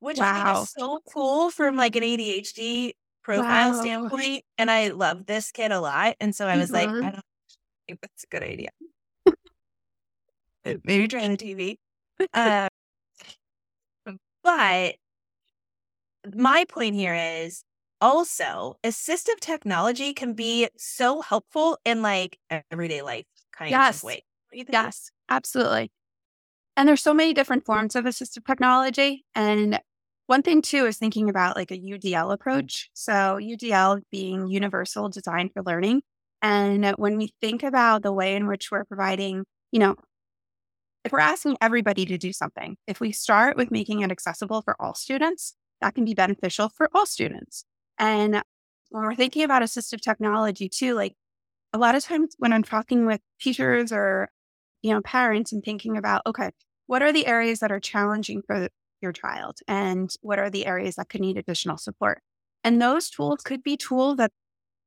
which 0.00 0.18
wow. 0.18 0.62
is 0.62 0.70
so 0.70 1.00
cool 1.12 1.50
from 1.50 1.76
like 1.76 1.96
an 1.96 2.02
ADHD 2.02 2.92
profile 3.22 3.72
wow. 3.72 3.80
standpoint. 3.80 4.44
And 4.56 4.70
I 4.70 4.88
love 4.88 5.26
this 5.26 5.50
kid 5.52 5.72
a 5.72 5.80
lot. 5.80 6.16
And 6.20 6.34
so 6.34 6.46
I 6.46 6.56
was 6.56 6.70
mm-hmm. 6.70 6.94
like, 6.94 7.04
I 7.04 7.10
don't 7.10 7.24
think 7.86 8.00
that's 8.00 8.24
a 8.24 8.26
good 8.28 8.42
idea. 8.42 8.70
Maybe 10.84 11.08
try 11.08 11.26
the 11.28 11.36
TV. 11.36 11.76
Uh, 12.34 12.68
but 14.42 14.96
my 16.34 16.64
point 16.68 16.94
here 16.94 17.14
is 17.14 17.62
also 18.00 18.76
assistive 18.84 19.40
technology 19.40 20.12
can 20.12 20.34
be 20.34 20.68
so 20.76 21.20
helpful 21.20 21.78
in 21.84 22.02
like 22.02 22.38
everyday 22.70 23.02
life 23.02 23.26
kind 23.52 23.70
yes. 23.70 23.98
of 23.98 24.04
way. 24.04 24.24
Yes, 24.52 25.10
absolutely. 25.28 25.90
And 26.76 26.88
there's 26.88 27.02
so 27.02 27.12
many 27.12 27.34
different 27.34 27.66
forms 27.66 27.96
of 27.96 28.04
assistive 28.04 28.46
technology. 28.46 29.24
And 29.34 29.80
one 30.26 30.42
thing 30.42 30.62
too 30.62 30.86
is 30.86 30.96
thinking 30.96 31.28
about 31.28 31.56
like 31.56 31.70
a 31.70 31.78
UDL 31.78 32.32
approach. 32.32 32.88
So 32.94 33.38
UDL 33.40 34.02
being 34.12 34.46
universal 34.46 35.08
design 35.08 35.50
for 35.52 35.62
learning. 35.62 36.02
And 36.40 36.86
when 36.96 37.16
we 37.18 37.32
think 37.40 37.62
about 37.62 38.02
the 38.02 38.12
way 38.12 38.36
in 38.36 38.46
which 38.46 38.70
we're 38.70 38.84
providing, 38.84 39.44
you 39.72 39.80
know, 39.80 39.96
if 41.04 41.12
we're 41.12 41.20
asking 41.20 41.56
everybody 41.60 42.04
to 42.06 42.18
do 42.18 42.32
something, 42.32 42.76
if 42.86 43.00
we 43.00 43.10
start 43.10 43.56
with 43.56 43.70
making 43.70 44.02
it 44.02 44.12
accessible 44.12 44.62
for 44.62 44.76
all 44.78 44.94
students, 44.94 45.54
that 45.80 45.94
can 45.94 46.04
be 46.04 46.14
beneficial 46.14 46.68
for 46.68 46.88
all 46.94 47.06
students. 47.06 47.64
And 47.98 48.42
when 48.90 49.04
we're 49.04 49.14
thinking 49.14 49.42
about 49.42 49.62
assistive 49.62 50.00
technology 50.00 50.68
too, 50.68 50.94
like 50.94 51.14
a 51.72 51.78
lot 51.78 51.94
of 51.94 52.04
times 52.04 52.34
when 52.38 52.52
I'm 52.52 52.62
talking 52.62 53.06
with 53.06 53.20
teachers 53.40 53.92
or, 53.92 54.30
you 54.82 54.92
know, 54.92 55.00
parents 55.02 55.52
and 55.52 55.62
thinking 55.62 55.96
about, 55.96 56.22
okay, 56.26 56.50
what 56.86 57.02
are 57.02 57.12
the 57.12 57.26
areas 57.26 57.60
that 57.60 57.72
are 57.72 57.80
challenging 57.80 58.42
for 58.46 58.68
your 59.02 59.12
child? 59.12 59.58
And 59.68 60.10
what 60.22 60.38
are 60.38 60.50
the 60.50 60.66
areas 60.66 60.96
that 60.96 61.08
could 61.08 61.20
need 61.20 61.36
additional 61.36 61.76
support? 61.76 62.20
And 62.64 62.80
those 62.80 63.10
tools 63.10 63.40
could 63.44 63.62
be 63.62 63.76
tools 63.76 64.16
that 64.16 64.32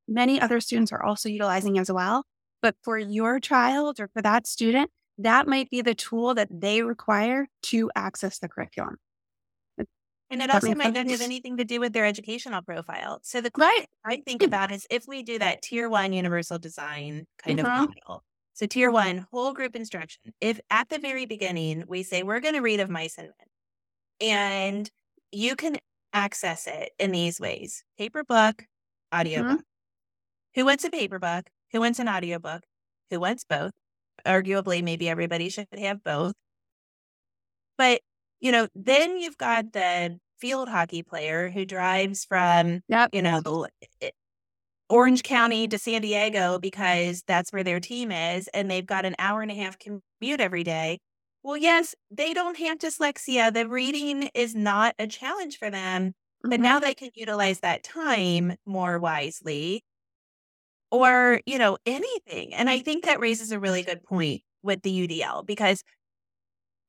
many 0.08 0.42
other 0.42 0.60
students 0.60 0.92
are 0.92 1.04
also 1.04 1.30
utilizing 1.30 1.78
as 1.78 1.92
well. 1.92 2.26
But 2.62 2.76
for 2.84 2.98
your 2.98 3.40
child 3.40 4.00
or 4.00 4.10
for 4.14 4.22
that 4.22 4.48
student, 4.48 4.90
that 5.18 5.48
might 5.48 5.70
be 5.70 5.82
the 5.82 5.96
tool 5.96 6.34
that 6.36 6.50
they 6.52 6.82
require 6.82 7.48
to 7.64 7.92
access 7.96 8.40
the 8.40 8.50
curriculum. 8.50 8.98
And 10.32 10.42
it 10.42 10.50
also 10.50 10.74
might 10.74 10.94
not 10.94 11.10
have 11.10 11.20
anything 11.20 11.58
to 11.58 11.66
do 11.66 11.82
with 11.82 11.92
their 11.92 12.06
educational 12.06 12.62
profile. 12.62 13.20
So 13.22 13.42
the 13.42 13.52
right. 13.58 13.86
I 14.06 14.22
think 14.26 14.42
about 14.42 14.72
is 14.72 14.88
if 14.90 15.06
we 15.06 15.24
do 15.24 15.38
that 15.40 15.62
tier 15.62 15.90
one 15.90 16.14
universal 16.14 16.58
design 16.58 17.28
kind 17.38 17.60
of 17.60 17.66
mm-hmm. 17.66 17.92
model. 18.08 18.24
So 18.54 18.66
tier 18.66 18.92
one, 18.92 19.28
whole 19.32 19.54
group 19.54 19.76
instruction. 19.76 20.34
If 20.40 20.62
at 20.70 20.88
the 20.88 21.00
very 21.00 21.26
beginning 21.26 21.84
we 21.86 22.04
say 22.04 22.24
we're 22.24 22.40
going 22.40 22.54
to 22.54 22.62
read 22.62 22.80
of 22.80 22.90
mice 22.90 23.18
and 23.18 23.28
men, 23.28 24.30
and 24.30 24.92
you 25.34 25.58
can 25.58 25.76
access 26.14 26.66
it 26.66 26.92
in 26.98 27.12
these 27.12 27.40
ways: 27.40 27.84
paper 27.98 28.24
book, 28.24 28.64
audio 29.12 29.42
mm-hmm. 29.42 29.56
book. 29.56 29.66
Who 30.56 30.66
wants 30.66 30.86
a 30.86 30.90
paper 30.90 31.20
book? 31.20 31.50
Who 31.74 31.82
wants 31.82 32.00
an 32.00 32.08
audio 32.08 32.40
book? 32.40 32.64
Who 33.10 33.20
wants 33.20 33.44
both? 33.44 33.74
Arguably, 34.26 34.82
maybe 34.82 35.10
everybody 35.10 35.50
should 35.50 35.68
have 35.78 36.04
both. 36.04 36.36
But 37.78 38.02
you 38.42 38.52
know, 38.52 38.68
then 38.76 39.18
you've 39.18 39.38
got 39.38 39.74
the 39.74 40.20
field 40.40 40.70
hockey 40.70 41.04
player 41.04 41.50
who 41.50 41.66
drives 41.66 42.26
from, 42.26 42.82
yep. 42.88 43.12
you 43.12 43.22
know, 43.22 43.42
the, 43.42 43.70
Orange 44.90 45.24
County 45.24 45.68
to 45.70 45.78
San 45.78 46.02
Diego 46.02 46.60
because 46.60 47.24
that's 47.26 47.52
where 47.54 47.64
their 47.64 47.80
team 47.80 48.12
is 48.12 48.48
and 48.50 48.70
they've 48.70 48.86
got 48.86 49.06
an 49.06 49.16
hour 49.20 49.42
and 49.42 49.52
a 49.52 49.56
half 49.56 49.78
commute 49.80 50.42
every 50.42 50.64
day. 50.64 51.00
Well, 51.44 51.58
yes, 51.58 51.96
they 52.12 52.34
don't 52.34 52.58
have 52.58 52.78
dyslexia. 52.78 53.54
The 53.54 53.68
reading 53.68 54.30
is 54.36 54.54
not 54.54 54.94
a 55.00 55.08
challenge 55.08 55.58
for 55.58 55.70
them, 55.70 56.14
but 56.50 56.60
Mhm. 56.60 56.64
now 56.64 56.80
they 56.80 56.94
can 56.94 57.10
utilize 57.16 57.62
that 57.62 57.84
time 57.84 58.56
more 58.66 59.00
wisely 59.00 59.84
or, 60.92 61.42
you 61.46 61.58
know, 61.58 61.78
anything. 61.86 62.54
And 62.54 62.70
I 62.70 62.80
think 62.80 63.06
that 63.06 63.20
raises 63.20 63.52
a 63.52 63.60
really 63.60 63.84
good 63.84 64.04
point 64.04 64.42
with 64.62 64.82
the 64.82 64.92
UDL 64.92 65.44
because 65.44 65.84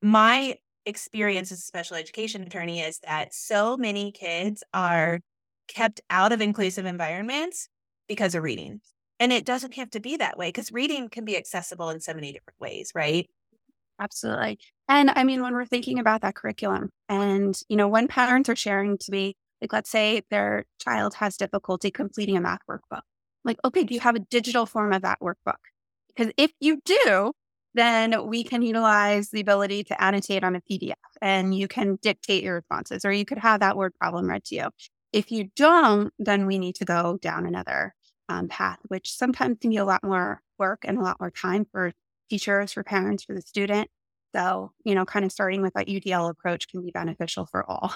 my 0.03 0.57
experience 0.87 1.53
as 1.53 1.59
a 1.59 1.63
special 1.63 1.97
education 1.97 2.43
attorney 2.43 2.81
is 2.81 2.99
that 3.01 3.35
so 3.35 3.77
many 3.77 4.13
kids 4.13 4.63
are 4.75 5.21
kept 5.69 6.01
out 6.11 6.33
of 6.33 6.41
inclusive 6.41 6.87
environments 6.87 7.69
because 8.09 8.35
of 8.35 8.43
reading. 8.43 8.81
And 9.21 9.33
it 9.33 9.45
doesn't 9.45 9.75
have 9.75 9.91
to 9.91 10.01
be 10.01 10.17
that 10.17 10.37
way 10.37 10.49
because 10.49 10.73
reading 10.73 11.09
can 11.09 11.25
be 11.25 11.37
accessible 11.37 11.91
in 11.91 12.01
so 12.01 12.13
many 12.13 12.33
different 12.33 12.61
ways, 12.61 12.93
right? 12.95 13.29
Absolutely. 14.01 14.59
And 14.89 15.11
I 15.11 15.23
mean, 15.23 15.43
when 15.43 15.55
we're 15.55 15.65
thinking 15.65 15.99
about 15.99 16.23
that 16.23 16.35
curriculum 16.35 16.91
and, 17.09 17.59
you 17.69 17.77
know, 17.77 17.89
when 17.89 18.09
parents 18.09 18.49
are 18.49 18.57
sharing 18.57 18.99
to 18.99 19.13
me, 19.13 19.37
like, 19.61 19.73
let's 19.73 19.91
say 19.91 20.23
their 20.31 20.65
child 20.81 21.15
has 21.15 21.37
difficulty 21.37 21.91
completing 21.91 22.37
a 22.37 22.41
math 22.41 22.63
workbook, 22.69 23.03
like, 23.45 23.59
okay, 23.65 23.85
do 23.85 23.95
you 23.95 24.01
have 24.01 24.17
a 24.17 24.21
digital 24.21 24.67
form 24.67 24.93
of 24.93 25.03
that 25.03 25.21
workbook? 25.21 25.55
Because 26.09 26.33
if 26.37 26.53
you 26.59 26.81
do, 26.85 27.33
then 27.75 28.27
we 28.27 28.45
can 28.45 28.63
utilize 28.63 29.31
the 29.31 29.41
ability 29.41 29.85
to 29.85 30.03
annotate 30.03 30.45
on 30.45 30.57
a 30.57 30.61
PDF 30.61 30.95
and 31.21 31.55
you 31.55 31.69
can 31.69 31.99
dictate 32.03 32.43
your 32.43 32.57
responses, 32.57 33.05
or 33.05 33.13
you 33.13 33.25
could 33.25 33.39
have 33.39 33.61
that 33.61 33.77
word 33.77 33.95
problem 33.99 34.29
read 34.29 34.45
to 34.45 34.55
you. 34.57 34.69
If 35.13 35.31
you 35.31 35.49
don't, 35.57 36.13
then 36.19 36.47
we 36.47 36.59
need 36.59 36.75
to 36.77 36.85
go 36.85 37.19
down 37.21 37.47
another 37.47 37.95
um, 38.29 38.49
path, 38.49 38.79
which 38.89 39.13
sometimes 39.13 39.59
can 39.61 39.71
be 39.71 39.77
a 39.77 39.85
lot 39.85 40.03
more 40.03 40.41
work 40.59 40.85
and 40.85 40.99
a 40.99 41.03
lot 41.03 41.21
more 41.21 41.31
time 41.31 41.67
for 41.71 41.93
teachers, 42.31 42.73
for 42.73 42.83
parents, 42.83 43.25
for 43.25 43.35
the 43.35 43.43
student. 43.43 43.89
So, 44.35 44.73
you 44.85 44.95
know, 44.95 45.05
kind 45.05 45.25
of 45.25 45.33
starting 45.33 45.61
with 45.61 45.75
that 45.75 45.89
UDL 45.89 46.31
approach 46.31 46.69
can 46.69 46.83
be 46.83 46.91
beneficial 46.91 47.47
for 47.47 47.69
all. 47.69 47.95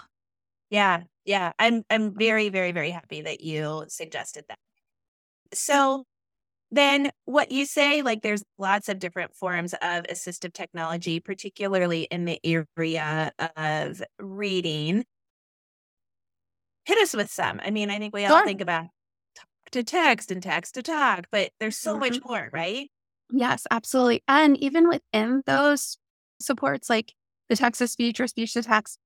Yeah, 0.69 1.05
yeah. 1.25 1.53
I'm 1.61 1.85
I'm 1.91 2.19
very, 2.19 2.49
very, 2.49 2.73
very 2.73 2.91
happy 2.91 3.23
that 3.23 3.41
you 3.41 3.85
suggested 3.87 4.47
that. 4.49 4.59
So 5.55 6.07
then 6.71 7.11
what 7.25 7.53
you 7.53 7.65
say, 7.65 8.03
like 8.03 8.23
there's 8.23 8.43
lots 8.59 8.89
of 8.89 8.99
different 8.99 9.35
forms 9.35 9.73
of 9.75 10.05
assistive 10.05 10.53
technology, 10.53 11.21
particularly 11.21 12.03
in 12.03 12.25
the 12.25 12.41
area 12.45 13.33
of 13.57 14.03
reading. 14.19 15.05
Hit 16.85 16.99
us 16.99 17.15
with 17.15 17.31
some. 17.31 17.61
I 17.65 17.71
mean, 17.71 17.91
I 17.91 17.99
think 17.99 18.15
we 18.15 18.25
all 18.25 18.39
Sure. 18.39 18.47
think 18.47 18.61
about 18.61 18.87
talk 19.35 19.47
to 19.73 19.83
text 19.83 20.31
and 20.31 20.43
text 20.43 20.75
to 20.75 20.83
talk, 20.83 21.27
but 21.31 21.51
there's 21.61 21.77
so 21.79 21.99
much 21.99 22.15
mm-hmm. 22.15 22.29
more, 22.29 22.51
right? 22.53 22.91
Yes, 23.31 23.67
absolutely. 23.71 24.23
And 24.29 24.57
even 24.59 24.89
within 24.89 25.43
those 25.47 25.99
supports, 26.41 26.89
like 26.91 27.13
the 27.49 27.57
text 27.57 27.79
to 27.79 27.89
speech 27.89 28.21
or 28.21 28.27
speech 28.27 28.53
to 28.55 28.63
text, 28.63 28.99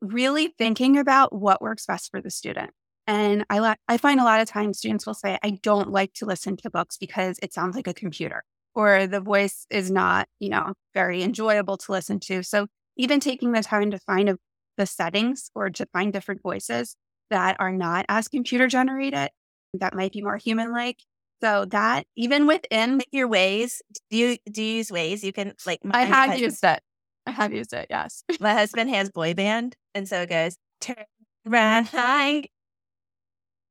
really 0.00 0.54
thinking 0.58 0.98
about 0.98 1.32
what 1.32 1.62
works 1.62 1.86
best 1.86 2.10
for 2.10 2.20
the 2.20 2.30
student. 2.30 2.70
And 3.06 3.44
I 3.50 3.58
li- 3.60 3.76
I 3.88 3.96
find 3.96 4.20
a 4.20 4.24
lot 4.24 4.40
of 4.40 4.48
times 4.48 4.78
students 4.78 5.06
will 5.06 5.14
say, 5.14 5.38
I 5.42 5.58
don't 5.62 5.90
like 5.90 6.12
to 6.14 6.26
listen 6.26 6.56
to 6.58 6.70
books 6.70 6.96
because 6.96 7.38
it 7.42 7.52
sounds 7.52 7.74
like 7.74 7.86
a 7.88 7.94
computer 7.94 8.44
or 8.74 9.06
the 9.06 9.20
voice 9.20 9.66
is 9.70 9.90
not, 9.90 10.28
you 10.38 10.48
know, 10.48 10.74
very 10.94 11.22
enjoyable 11.22 11.76
to 11.78 11.92
listen 11.92 12.20
to. 12.20 12.42
So 12.42 12.66
even 12.96 13.20
taking 13.20 13.52
the 13.52 13.62
time 13.62 13.90
to 13.90 13.98
find 13.98 14.28
a, 14.28 14.38
the 14.76 14.86
settings 14.86 15.50
or 15.54 15.70
to 15.70 15.86
find 15.92 16.12
different 16.12 16.42
voices 16.42 16.96
that 17.30 17.56
are 17.58 17.72
not 17.72 18.06
as 18.08 18.28
computer 18.28 18.68
generated, 18.68 19.30
that 19.74 19.94
might 19.94 20.12
be 20.12 20.22
more 20.22 20.36
human 20.36 20.72
like. 20.72 20.98
So 21.42 21.64
that 21.66 22.06
even 22.16 22.46
within 22.46 23.00
your 23.10 23.26
ways. 23.26 23.82
Do 24.10 24.16
you 24.16 24.36
do 24.50 24.62
you 24.62 24.76
use 24.76 24.90
Waze? 24.90 25.24
You 25.24 25.32
can 25.32 25.54
like 25.66 25.80
I 25.90 26.04
have 26.04 26.38
used 26.38 26.62
it. 26.62 26.80
I 27.26 27.32
have 27.32 27.52
used 27.52 27.72
it. 27.72 27.88
Yes. 27.90 28.22
my 28.40 28.54
husband 28.54 28.90
has 28.90 29.10
boy 29.10 29.34
band, 29.34 29.74
and 29.94 30.08
so 30.08 30.22
it 30.22 30.28
goes 30.28 30.56
turn. 30.80 31.04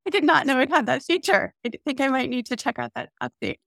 I 0.08 0.10
did 0.10 0.24
not 0.24 0.46
know 0.46 0.60
it 0.60 0.70
had 0.70 0.88
that 0.88 1.04
feature. 1.04 1.54
I 1.66 1.72
think 1.86 2.02
I 2.02 2.08
might 2.10 2.30
need 2.30 2.48
to 2.48 2.56
check 2.56 2.80
out 2.80 2.92
that 2.96 3.10
update. 3.22 3.58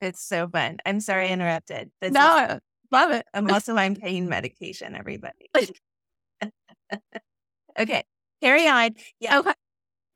It's 0.00 0.22
so 0.22 0.48
fun. 0.48 0.78
I'm 0.86 1.00
sorry 1.00 1.28
I 1.28 1.32
interrupted. 1.32 1.90
This 2.00 2.08
is- 2.10 2.14
no, 2.14 2.58
love 2.90 3.10
it. 3.12 3.26
I'm 3.34 3.50
also 3.50 3.76
on 3.76 3.96
pain 3.96 4.28
medication, 4.28 4.94
everybody. 4.96 5.50
okay, 7.78 8.04
carry 8.42 8.66
on. 8.68 8.90
Yeah. 9.20 9.38
Okay. 9.40 9.52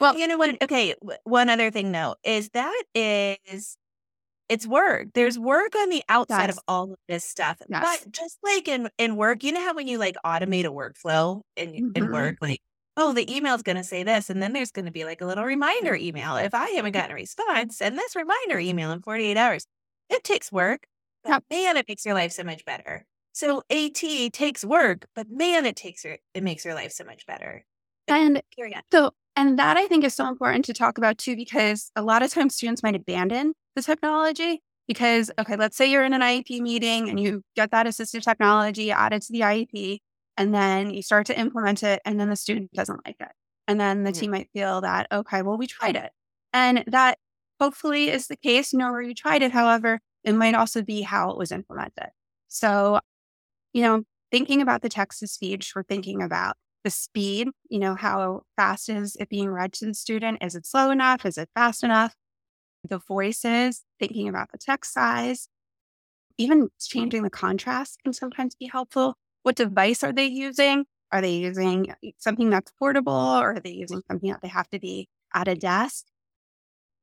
Well, 0.00 0.17
you 0.17 0.27
know 0.27 0.39
what? 0.39 0.62
Okay, 0.62 0.95
one 1.25 1.50
other 1.50 1.71
thing 1.71 1.93
though 1.93 2.17
is 2.25 2.50
that 2.50 2.83
is 2.95 3.77
it's 4.49 4.67
work. 4.67 5.09
There's 5.15 5.39
work 5.39 5.75
on 5.77 5.91
the 5.91 6.03
outside 6.09 6.47
Yes. 6.49 6.57
of 6.59 6.65
all 6.69 6.93
of 6.93 6.99
this 7.09 7.25
stuff. 7.25 7.59
Yes. 7.69 8.00
But 8.05 8.12
just 8.12 8.39
like 8.43 8.69
in 8.69 8.89
in 8.99 9.17
work, 9.17 9.45
you 9.45 9.53
know 9.53 9.61
how 9.65 9.75
when 9.75 9.89
you 9.89 9.99
like 9.99 10.17
automate 10.25 10.65
a 10.65 10.71
workflow 10.73 11.43
in 11.57 11.93
in 11.95 12.07
Mhm. 12.09 12.12
work, 12.12 12.37
like 12.41 12.61
oh, 13.00 13.12
the 13.12 13.35
email's 13.35 13.62
going 13.62 13.76
to 13.76 13.85
say 13.85 14.02
this, 14.02 14.30
and 14.30 14.42
then 14.42 14.52
there's 14.52 14.71
going 14.71 14.85
to 14.85 14.90
be 14.90 15.04
like 15.04 15.21
a 15.21 15.26
little 15.26 15.45
reminder 15.45 15.92
mm. 15.92 16.00
email 16.00 16.37
if 16.37 16.54
I 16.54 16.71
haven't 16.71 16.92
gotten 16.92 17.12
a 17.12 17.14
response, 17.14 17.78
send 17.78 17.99
this 17.99 18.14
reminder 18.14 18.57
mm. 18.57 18.64
email 18.64 18.92
in 18.92 19.00
48 19.00 19.37
hours. 19.37 19.66
It 20.09 20.23
takes 20.23 20.52
work, 20.52 20.87
but 21.25 21.42
man, 21.50 21.76
it 21.76 21.87
makes 21.88 22.04
your 22.04 22.14
life 22.14 22.33
so 22.33 22.45
much 22.45 22.64
better. 22.64 23.07
So 23.33 23.62
AT 23.71 24.02
takes 24.33 24.64
work, 24.64 25.07
but 25.14 25.28
man, 25.30 25.64
it 25.64 25.76
takes 25.76 26.04
your 26.04 26.19
it 26.35 26.42
makes 26.42 26.64
your 26.64 26.75
life 26.75 26.92
so 26.92 27.04
much 27.04 27.26
better. 27.26 27.64
And 28.09 28.42
Carry 28.57 28.75
on. 28.75 28.83
so, 28.92 29.12
and 29.37 29.59
that 29.59 29.76
I 29.76 29.87
think 29.87 30.04
is 30.04 30.14
so 30.14 30.28
important 30.28 30.64
to 30.66 30.75
talk 30.75 30.99
about 30.99 31.16
too, 31.16 31.37
because 31.37 31.90
a 31.95 32.02
lot 32.02 32.23
of 32.23 32.30
times 32.30 32.57
students 32.57 32.83
might 32.83 32.97
abandon 32.97 33.54
the 33.76 33.83
technology 33.83 34.61
because, 34.88 35.30
okay, 35.38 35.54
let's 35.57 35.76
say 35.76 35.88
you're 35.88 36.04
in 36.04 36.12
an 36.12 36.21
IEP 36.21 36.61
meeting 36.61 37.09
and 37.09 37.21
you 37.21 37.42
get 37.54 37.71
that 37.71 37.87
assistive 37.87 38.23
technology 38.23 38.90
added 38.90 39.23
to 39.23 39.33
the 39.33 39.40
IEP, 39.40 39.99
and 40.40 40.54
then 40.54 40.90
you 40.90 41.02
start 41.02 41.26
to 41.28 41.38
implement 41.38 41.85
it, 41.85 42.00
and 42.06 42.18
then 42.18 42.30
the 42.30 42.37
student 42.37 42.73
doesn't 42.73 43.06
like 43.06 43.18
it. 43.20 43.32
And 43.68 43.80
then 43.80 44.04
the 44.04 44.12
Mhm. 44.12 44.14
team 44.14 44.30
might 44.32 44.50
feel 44.52 44.80
that, 44.80 45.06
okay, 45.12 45.42
well, 45.42 45.59
we 45.59 45.68
tried 45.68 45.97
it. 45.97 46.12
And 46.54 46.82
that 46.88 47.18
hopefully 47.61 48.09
is 48.11 48.28
the 48.28 48.37
case, 48.38 48.73
you 48.73 48.78
know, 48.80 48.90
where 48.90 49.02
you 49.02 49.14
tried 49.14 49.42
it. 49.42 49.52
However, 49.52 50.00
it 50.25 50.32
might 50.35 50.54
also 50.56 50.82
be 50.82 51.02
how 51.02 51.30
it 51.30 51.38
was 51.38 51.52
implemented. 51.52 52.11
So, 52.49 53.00
you 53.75 53.82
know, 53.82 54.04
thinking 54.32 54.62
about 54.62 54.82
the 54.82 54.88
text 54.90 55.20
to 55.20 55.28
speech, 55.28 55.75
we're 55.76 55.85
thinking 55.85 56.23
about 56.23 56.56
the 56.85 56.90
speed, 56.90 57.50
you 57.70 57.78
know, 57.80 57.94
how 57.97 58.42
fast 58.56 58.88
is 58.88 59.16
it 59.20 59.28
being 59.30 59.50
read 59.50 59.73
to 59.75 59.87
the 59.87 59.94
student? 59.94 60.38
Is 60.42 60.56
it 60.56 60.66
slow 60.66 60.90
enough? 60.90 61.26
Is 61.26 61.38
it 61.38 61.50
fast 61.54 61.85
enough? 61.85 62.16
The 62.88 62.99
voices, 62.99 63.85
thinking 64.00 64.28
about 64.28 64.52
the 64.52 64.59
text 64.59 64.92
size, 64.94 65.49
even 66.38 66.70
changing 66.80 67.23
the 67.25 67.30
contrast 67.30 68.00
can 68.02 68.12
sometimes 68.14 68.54
be 68.56 68.66
helpful. 68.68 69.16
What 69.42 69.56
device 69.56 70.02
are 70.02 70.12
they 70.12 70.26
using? 70.26 70.85
Are 71.12 71.20
they 71.20 71.32
using 71.32 71.90
uh, 71.90 72.11
something 72.18 72.50
that's 72.50 72.73
portable 72.78 73.12
or 73.12 73.52
are 73.52 73.61
they 73.61 73.70
using 73.70 74.02
something 74.09 74.30
that 74.30 74.42
they 74.42 74.49
have 74.49 74.68
to 74.70 74.78
be 74.78 75.09
at 75.35 75.49
a 75.49 75.54
desk? 75.54 76.04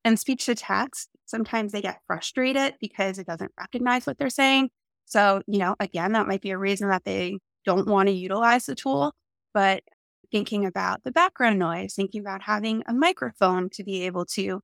And 0.06 0.18
speech 0.18 0.46
to 0.46 0.56
text, 0.56 1.10
sometimes 1.26 1.72
they 1.72 1.82
get 1.82 2.00
frustrated 2.08 2.76
because 2.80 3.20
it 3.20 3.28
doesn't 3.28 3.52
recognize 3.60 4.06
what 4.06 4.18
they're 4.18 4.30
saying. 4.30 4.70
So, 5.06 5.42
you 5.48 5.60
know, 5.60 5.76
again, 5.80 6.14
that 6.14 6.28
might 6.28 6.42
be 6.42 6.52
a 6.52 6.58
reason 6.58 6.90
that 6.90 7.04
they 7.04 7.40
don't 7.66 7.88
want 7.88 8.08
to 8.08 8.14
utilize 8.14 8.66
the 8.66 8.76
tool. 8.76 9.14
But 9.54 9.84
thinking 10.32 10.66
about 10.66 11.04
the 11.04 11.12
background 11.12 11.60
noise, 11.60 11.96
thinking 11.96 12.22
about 12.22 12.44
having 12.44 12.84
a 12.88 12.94
microphone 12.94 13.70
to 13.72 13.84
be 13.84 14.04
able 14.04 14.26
to 14.26 14.62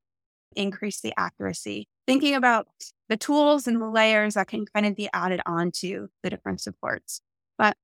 increase 0.55 1.01
the 1.01 1.13
accuracy, 1.17 1.87
thinking 2.05 2.35
about 2.35 2.67
the 3.09 3.17
tools 3.17 3.67
and 3.67 3.81
the 3.81 3.89
layers 3.89 4.35
that 4.35 4.47
can 4.47 4.65
kind 4.73 4.85
of 4.85 4.95
be 4.95 5.09
added 5.13 5.41
onto 5.45 6.07
the 6.21 6.29
different 6.29 6.61
supports. 6.61 7.21
But 7.57 7.77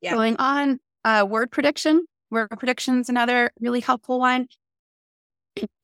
Yeah. 0.00 0.12
going 0.14 0.36
on, 0.38 0.80
uh, 1.04 1.26
word 1.28 1.50
prediction. 1.50 2.06
Word 2.30 2.50
prediction 2.58 3.00
is 3.00 3.08
another 3.08 3.50
really 3.60 3.80
helpful 3.80 4.18
one. 4.20 4.48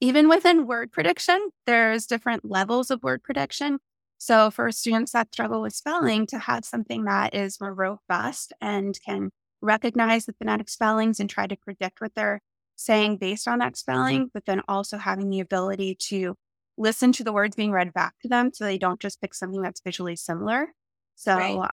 Even 0.00 0.28
within 0.28 0.66
word 0.66 0.92
prediction, 0.92 1.50
there's 1.66 2.06
different 2.06 2.44
levels 2.44 2.90
of 2.90 3.02
word 3.02 3.22
prediction. 3.22 3.78
So 4.18 4.50
for 4.50 4.70
students 4.70 5.12
that 5.12 5.32
struggle 5.32 5.62
with 5.62 5.74
spelling, 5.74 6.26
to 6.28 6.38
have 6.38 6.64
something 6.64 7.04
that 7.04 7.34
is 7.34 7.60
more 7.60 7.74
robust 7.74 8.52
and 8.60 8.98
can 9.04 9.30
recognize 9.60 10.26
the 10.26 10.34
phonetic 10.34 10.68
spellings 10.68 11.18
and 11.20 11.28
try 11.28 11.46
to 11.46 11.56
predict 11.56 12.00
what 12.00 12.14
they're 12.14 12.40
saying 12.76 13.16
based 13.18 13.48
on 13.48 13.58
that 13.58 13.76
spelling, 13.76 14.30
but 14.32 14.44
then 14.46 14.62
also 14.68 14.98
having 14.98 15.30
the 15.30 15.40
ability 15.40 15.96
to 15.96 16.34
listen 16.76 17.12
to 17.12 17.24
the 17.24 17.32
words 17.32 17.56
being 17.56 17.72
read 17.72 17.92
back 17.92 18.14
to 18.22 18.28
them 18.28 18.50
so 18.52 18.64
they 18.64 18.78
don't 18.78 19.00
just 19.00 19.20
pick 19.20 19.34
something 19.34 19.62
that's 19.62 19.80
visually 19.80 20.16
similar. 20.16 20.68
So 21.14 21.36
Right. 21.36 21.70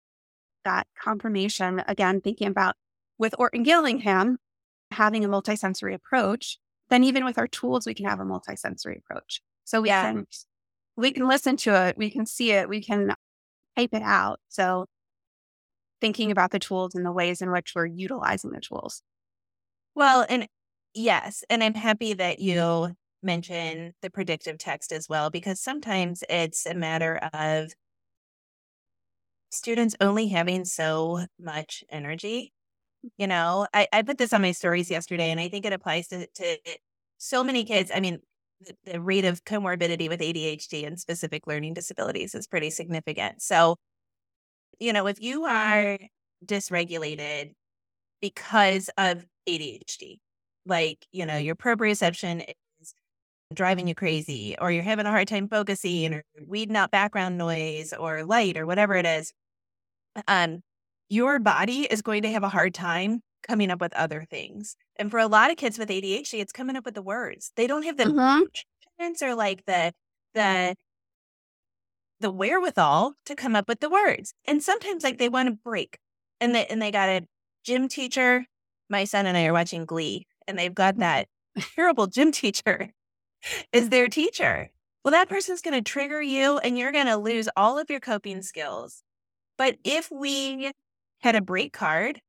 That 0.68 0.86
confirmation, 1.02 1.82
again, 1.88 2.20
thinking 2.20 2.48
about 2.48 2.74
with 3.18 3.34
Orton 3.38 3.62
Gillingham, 3.64 4.38
having 4.90 5.24
a 5.24 5.28
multisensory 5.28 5.94
approach, 5.94 6.58
then 6.90 7.04
even 7.04 7.24
with 7.24 7.38
our 7.38 7.48
tools, 7.48 7.86
we 7.86 7.94
can 7.94 8.06
have 8.06 8.20
a 8.20 8.24
multisensory 8.24 8.98
approach. 8.98 9.40
So 9.64 9.80
we 9.82 9.88
Yeah. 9.88 10.02
can 10.12 10.26
we 10.96 11.12
can 11.12 11.28
listen 11.28 11.56
to 11.58 11.70
it, 11.86 11.96
we 11.98 12.10
can 12.10 12.26
see 12.26 12.52
it, 12.52 12.68
we 12.68 12.82
can 12.82 13.14
type 13.76 13.94
it 13.94 14.02
out. 14.02 14.40
So 14.48 14.86
thinking 16.00 16.30
about 16.30 16.50
the 16.50 16.58
tools 16.58 16.94
and 16.94 17.04
the 17.04 17.12
ways 17.12 17.42
in 17.42 17.50
which 17.50 17.72
we're 17.74 17.86
utilizing 17.86 18.50
the 18.50 18.60
tools. 18.60 19.02
Well, 19.94 20.26
and 20.28 20.48
yes, 20.94 21.44
and 21.50 21.62
I'm 21.62 21.74
happy 21.74 22.12
that 22.14 22.38
you 22.38 22.94
mention 23.22 23.94
the 24.02 24.10
predictive 24.10 24.58
text 24.58 24.92
as 24.92 25.08
well, 25.08 25.30
because 25.30 25.60
sometimes 25.60 26.22
it's 26.28 26.66
a 26.66 26.74
matter 26.74 27.16
of 27.32 27.72
students 29.50 29.96
only 30.00 30.28
having 30.28 30.64
so 30.64 31.26
much 31.40 31.84
energy. 31.90 32.52
You 33.16 33.26
know, 33.26 33.66
I, 33.72 33.86
I 33.92 34.02
put 34.02 34.18
this 34.18 34.32
on 34.32 34.42
my 34.42 34.52
stories 34.52 34.90
yesterday, 34.90 35.30
and 35.30 35.40
I 35.40 35.48
think 35.48 35.64
it 35.64 35.72
applies 35.72 36.08
to, 36.08 36.26
to 36.26 36.56
so 37.18 37.44
many 37.44 37.64
kids. 37.64 37.90
I 37.94 38.00
mean, 38.00 38.20
the, 38.60 38.74
the 38.92 39.00
rate 39.00 39.24
of 39.24 39.44
comorbidity 39.44 40.08
with 40.08 40.20
ADHD 40.20 40.86
and 40.86 40.98
specific 40.98 41.46
learning 41.46 41.74
disabilities 41.74 42.34
is 42.34 42.46
pretty 42.46 42.70
significant. 42.70 43.40
So, 43.40 43.76
you 44.78 44.92
know, 44.92 45.06
if 45.06 45.20
you 45.20 45.44
are 45.44 45.98
dysregulated 46.44 47.52
because 48.20 48.90
of 48.98 49.24
ADHD, 49.48 50.18
like, 50.66 51.06
you 51.12 51.24
know, 51.24 51.36
your 51.36 51.56
proprioception 51.56 52.44
driving 53.54 53.88
you 53.88 53.94
crazy, 53.94 54.56
or 54.60 54.70
you're 54.70 54.82
having 54.82 55.06
a 55.06 55.10
hard 55.10 55.28
time 55.28 55.48
focusing, 55.48 56.14
or 56.14 56.24
weeding 56.46 56.76
out 56.76 56.90
background 56.90 57.38
noise 57.38 57.92
or 57.92 58.24
light 58.24 58.56
or 58.56 58.66
whatever 58.66 58.94
it 58.94 59.06
is, 59.06 59.32
um, 60.26 60.60
your 61.08 61.38
body 61.38 61.82
is 61.82 62.02
going 62.02 62.22
to 62.22 62.30
have 62.30 62.42
a 62.42 62.48
hard 62.48 62.74
time 62.74 63.20
coming 63.46 63.70
up 63.70 63.80
with 63.80 63.94
other 63.94 64.26
things. 64.28 64.76
And 64.96 65.10
for 65.10 65.18
a 65.18 65.26
lot 65.26 65.50
of 65.50 65.56
kids 65.56 65.78
with 65.78 65.88
ADHD, 65.88 66.40
it's 66.40 66.52
coming 66.52 66.76
up 66.76 66.84
with 66.84 66.94
the 66.94 67.02
words. 67.02 67.52
They 67.56 67.66
don't 67.66 67.84
have 67.84 67.96
the 67.96 68.04
mm-hmm. 68.04 69.24
or 69.24 69.34
like 69.34 69.64
the 69.66 69.92
the 70.34 70.74
the 72.20 72.30
wherewithal 72.30 73.14
to 73.26 73.34
come 73.34 73.54
up 73.54 73.68
with 73.68 73.80
the 73.80 73.88
words. 73.88 74.34
And 74.46 74.62
sometimes 74.62 75.04
like 75.04 75.18
they 75.18 75.28
want 75.28 75.48
to 75.48 75.54
break. 75.64 75.98
And 76.40 76.54
they 76.54 76.66
and 76.66 76.82
they 76.82 76.90
got 76.90 77.08
a 77.08 77.26
gym 77.64 77.88
teacher. 77.88 78.44
My 78.90 79.04
son 79.04 79.26
and 79.26 79.36
I 79.36 79.44
are 79.46 79.52
watching 79.52 79.84
Glee, 79.84 80.26
and 80.46 80.58
they've 80.58 80.74
got 80.74 80.96
that 80.98 81.28
terrible 81.74 82.06
gym 82.06 82.32
teacher 82.32 82.90
is 83.72 83.88
their 83.88 84.08
teacher. 84.08 84.70
Well, 85.04 85.12
that 85.12 85.28
person's 85.28 85.62
going 85.62 85.74
to 85.74 85.90
trigger 85.90 86.20
you 86.20 86.58
and 86.58 86.76
you're 86.76 86.92
going 86.92 87.06
to 87.06 87.16
lose 87.16 87.48
all 87.56 87.78
of 87.78 87.88
your 87.88 88.00
coping 88.00 88.42
skills. 88.42 89.02
But 89.56 89.76
if 89.84 90.10
we 90.10 90.72
had 91.20 91.34
a 91.34 91.40
break 91.40 91.72
card 91.72 92.20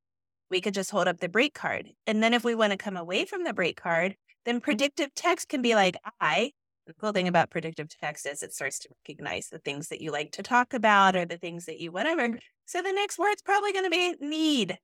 we 0.50 0.62
could 0.62 0.74
just 0.74 0.92
hold 0.92 1.08
up 1.08 1.20
the 1.20 1.30
break 1.30 1.54
card. 1.54 1.90
And 2.08 2.24
then 2.24 2.34
if 2.34 2.44
we 2.44 2.56
want 2.56 2.72
to 2.72 2.78
come 2.78 2.98
away 2.98 3.26
from 3.26 3.44
the 3.44 3.54
break 3.54 3.82
card, 3.82 4.16
then 4.46 4.62
predictive 4.62 5.14
text 5.16 5.50
can 5.50 5.62
be 5.62 5.76
like, 5.76 5.96
I. 6.20 6.52
The 6.88 6.94
cool 6.96 7.12
thing 7.12 7.28
about 7.28 7.52
predictive 7.52 7.88
text 7.88 8.26
is 8.26 8.42
it 8.42 8.54
starts 8.54 8.80
to 8.80 8.90
recognize 9.06 9.50
the 9.50 9.60
things 9.60 9.90
that 9.90 10.02
you 10.02 10.12
like 10.12 10.32
to 10.34 10.44
talk 10.44 10.74
about 10.74 11.16
or 11.16 11.26
the 11.26 11.38
things 11.38 11.66
that 11.66 11.80
you 11.80 11.92
whatever. 11.92 12.40
So 12.66 12.82
the 12.82 12.92
next 12.92 13.20
word's 13.20 13.44
probably 13.44 13.72
going 13.74 13.86
to 13.86 13.92
be 13.92 14.16
need. 14.20 14.80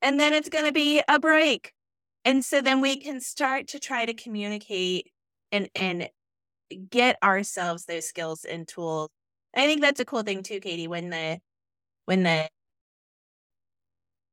And 0.00 0.18
then 0.18 0.32
it's 0.32 0.48
going 0.48 0.64
to 0.64 0.72
be 0.72 1.02
a 1.06 1.20
break. 1.20 1.74
And 2.24 2.42
so 2.42 2.62
then 2.62 2.80
we 2.80 2.96
can 2.96 3.20
start 3.20 3.68
to 3.68 3.78
try 3.78 4.06
to 4.06 4.14
communicate 4.14 5.11
and 5.52 5.68
and 5.74 6.08
get 6.90 7.18
ourselves 7.22 7.84
those 7.84 8.06
skills 8.06 8.44
and 8.44 8.66
tools. 8.66 9.10
I 9.54 9.66
think 9.66 9.82
that's 9.82 10.00
a 10.00 10.04
cool 10.04 10.22
thing 10.22 10.42
too, 10.42 10.60
Katie, 10.60 10.88
when 10.88 11.10
the 11.10 11.38
when 12.06 12.22
the 12.24 12.48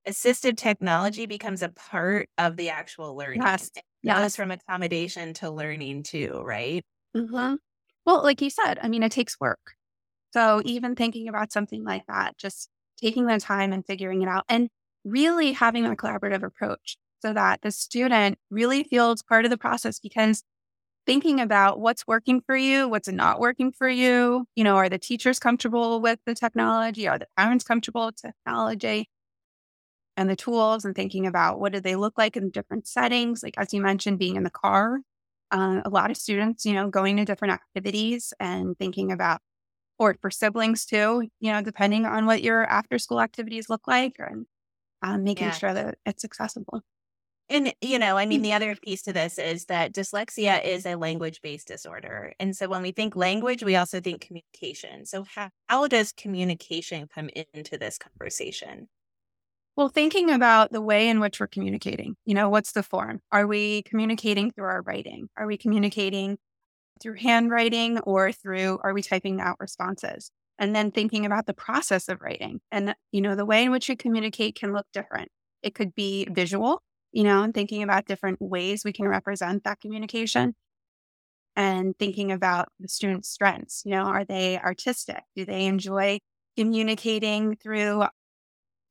assistive 0.07 0.57
technology 0.57 1.25
becomes 1.25 1.61
a 1.61 1.69
part 1.69 2.29
of 2.38 2.55
the 2.55 2.69
actual 2.69 3.15
learning. 3.15 3.41
Yes. 3.43 3.69
Yes. 4.01 4.17
goes 4.17 4.35
from 4.38 4.51
accommodation 4.51 5.33
to 5.35 5.51
learning 5.51 6.03
too, 6.03 6.41
right? 6.43 6.83
Mm-hmm. 7.15 7.55
Well, 8.05 8.23
like 8.23 8.41
you 8.41 8.49
said, 8.49 8.79
I 8.81 8.88
mean, 8.88 9.03
it 9.03 9.11
takes 9.11 9.39
work. 9.39 9.59
So 10.31 10.61
even 10.63 10.95
thinking 10.95 11.27
about 11.27 11.51
something 11.51 11.83
like 11.83 12.05
that, 12.07 12.38
just 12.38 12.69
taking 12.97 13.25
the 13.25 13.39
time 13.39 13.73
and 13.73 13.85
figuring 13.85 14.21
it 14.21 14.29
out 14.29 14.45
and 14.47 14.69
really 15.03 15.51
having 15.51 15.85
a 15.85 15.95
collaborative 15.95 16.43
approach 16.43 16.97
so 17.21 17.33
that 17.33 17.61
the 17.61 17.71
student 17.71 18.38
really 18.49 18.83
feels 18.83 19.21
part 19.21 19.45
of 19.45 19.51
the 19.51 19.57
process 19.57 19.99
because 19.99 20.43
thinking 21.09 21.39
about 21.39 21.79
what's 21.79 22.05
working 22.05 22.39
for 22.39 22.55
you, 22.55 22.87
what's 22.87 23.07
not 23.07 23.39
working 23.39 23.71
for 23.71 23.89
you, 23.89 24.45
you 24.55 24.63
know, 24.63 24.75
are 24.75 24.89
the 24.89 24.99
teachers 24.99 25.39
comfortable 25.39 25.99
with 26.01 26.19
the 26.27 26.35
technology? 26.35 27.07
Are 27.07 27.17
the 27.17 27.25
parents 27.35 27.63
comfortable 27.63 28.05
with 28.05 28.17
technology? 28.17 29.09
and 30.15 30.29
the 30.29 30.36
tools 30.36 30.84
and 30.84 30.93
thinking 30.93 31.25
about 31.25 31.62
what 31.62 31.71
do 31.71 31.79
they 31.79 31.95
look 31.95 32.17
like 32.17 32.36
in 32.36 32.49
different 32.49 32.86
settings. 32.86 33.41
Like, 33.41 33.53
as 33.57 33.73
you 33.73 33.81
mentioned, 33.81 34.19
being 34.19 34.36
in 34.36 34.43
the 34.43 34.49
car, 34.49 34.99
uh, 35.49 35.81
a 35.86 35.89
lot 35.89 36.12
of 36.12 36.17
students, 36.17 36.65
you 36.65 36.73
know, 36.73 36.89
going 36.89 37.15
to 37.15 37.23
different 37.23 37.53
activities 37.53 38.34
and 38.38 38.77
thinking 38.77 39.13
about, 39.13 39.39
or 39.97 40.17
for 40.21 40.29
siblings 40.29 40.86
too, 40.86 41.29
you 41.39 41.53
know, 41.53 41.62
depending 41.62 42.05
on 42.05 42.25
what 42.25 42.43
your 42.43 42.65
after 42.65 42.99
school 42.99 43.21
activities 43.21 43.69
look 43.69 43.88
like 43.88 44.17
and 44.19 44.45
um, 45.01 45.23
making 45.23 45.47
yeah. 45.47 45.53
sure 45.53 45.73
that 45.73 45.97
it's 46.05 46.25
accessible. 46.25 46.81
And, 47.49 47.73
you 47.81 47.97
know, 47.97 48.17
I 48.17 48.25
mean, 48.25 48.41
mm. 48.41 48.43
the 48.43 48.53
other 48.53 48.75
piece 48.75 49.01
to 49.03 49.13
this 49.13 49.39
is 49.39 49.65
that 49.65 49.93
dyslexia 49.93 50.63
is 50.63 50.85
a 50.85 50.95
language 50.95 51.41
based 51.41 51.67
disorder. 51.67 52.33
And 52.39 52.55
so 52.55 52.69
when 52.69 52.83
we 52.83 52.91
think 52.91 53.15
language, 53.15 53.63
we 53.63 53.75
also 53.75 53.99
think 53.99 54.21
communication. 54.21 55.05
So, 55.05 55.25
how, 55.35 55.49
how 55.67 55.88
does 55.88 56.12
communication 56.12 57.07
come 57.13 57.29
into 57.53 57.77
this 57.77 57.97
conversation? 57.97 58.88
Well, 59.75 59.89
thinking 59.89 60.29
about 60.29 60.71
the 60.71 60.81
way 60.81 61.07
in 61.07 61.19
which 61.19 61.39
we're 61.39 61.47
communicating, 61.47 62.15
you 62.25 62.35
know, 62.35 62.49
what's 62.49 62.73
the 62.73 62.83
form? 62.83 63.21
Are 63.31 63.47
we 63.47 63.81
communicating 63.83 64.51
through 64.51 64.65
our 64.65 64.81
writing? 64.81 65.29
Are 65.38 65.47
we 65.47 65.57
communicating 65.57 66.38
through 67.01 67.15
handwriting 67.15 67.97
or 67.99 68.31
through, 68.31 68.79
are 68.83 68.93
we 68.93 69.01
typing 69.01 69.39
out 69.39 69.55
responses? 69.59 70.31
And 70.57 70.75
then 70.75 70.91
thinking 70.91 71.25
about 71.25 71.45
the 71.45 71.53
process 71.53 72.09
of 72.09 72.21
writing. 72.21 72.59
And, 72.71 72.93
you 73.13 73.21
know, 73.21 73.35
the 73.35 73.45
way 73.45 73.63
in 73.63 73.71
which 73.71 73.88
you 73.88 73.95
communicate 73.95 74.55
can 74.55 74.73
look 74.73 74.85
different. 74.91 75.29
It 75.63 75.73
could 75.73 75.95
be 75.95 76.27
visual, 76.29 76.83
you 77.12 77.24
know, 77.24 77.43
and 77.43 77.54
thinking 77.54 77.84
about 77.84 78.06
different 78.06 78.41
ways 78.41 78.84
we 78.86 78.93
can 78.93 79.08
represent 79.08 79.63
that 79.63 79.80
communication 79.80 80.56
and 81.56 81.98
thinking 81.98 82.32
about 82.32 82.69
the 82.80 82.88
student's 82.88 83.30
strengths. 83.30 83.84
You 83.86 83.91
know, 83.91 84.04
are 84.04 84.26
they 84.26 84.58
artistic? 84.60 85.24
Do 85.36 85.45
they 85.45 85.65
enjoy 85.65 86.19
communicating 86.58 87.56
through 87.56 88.04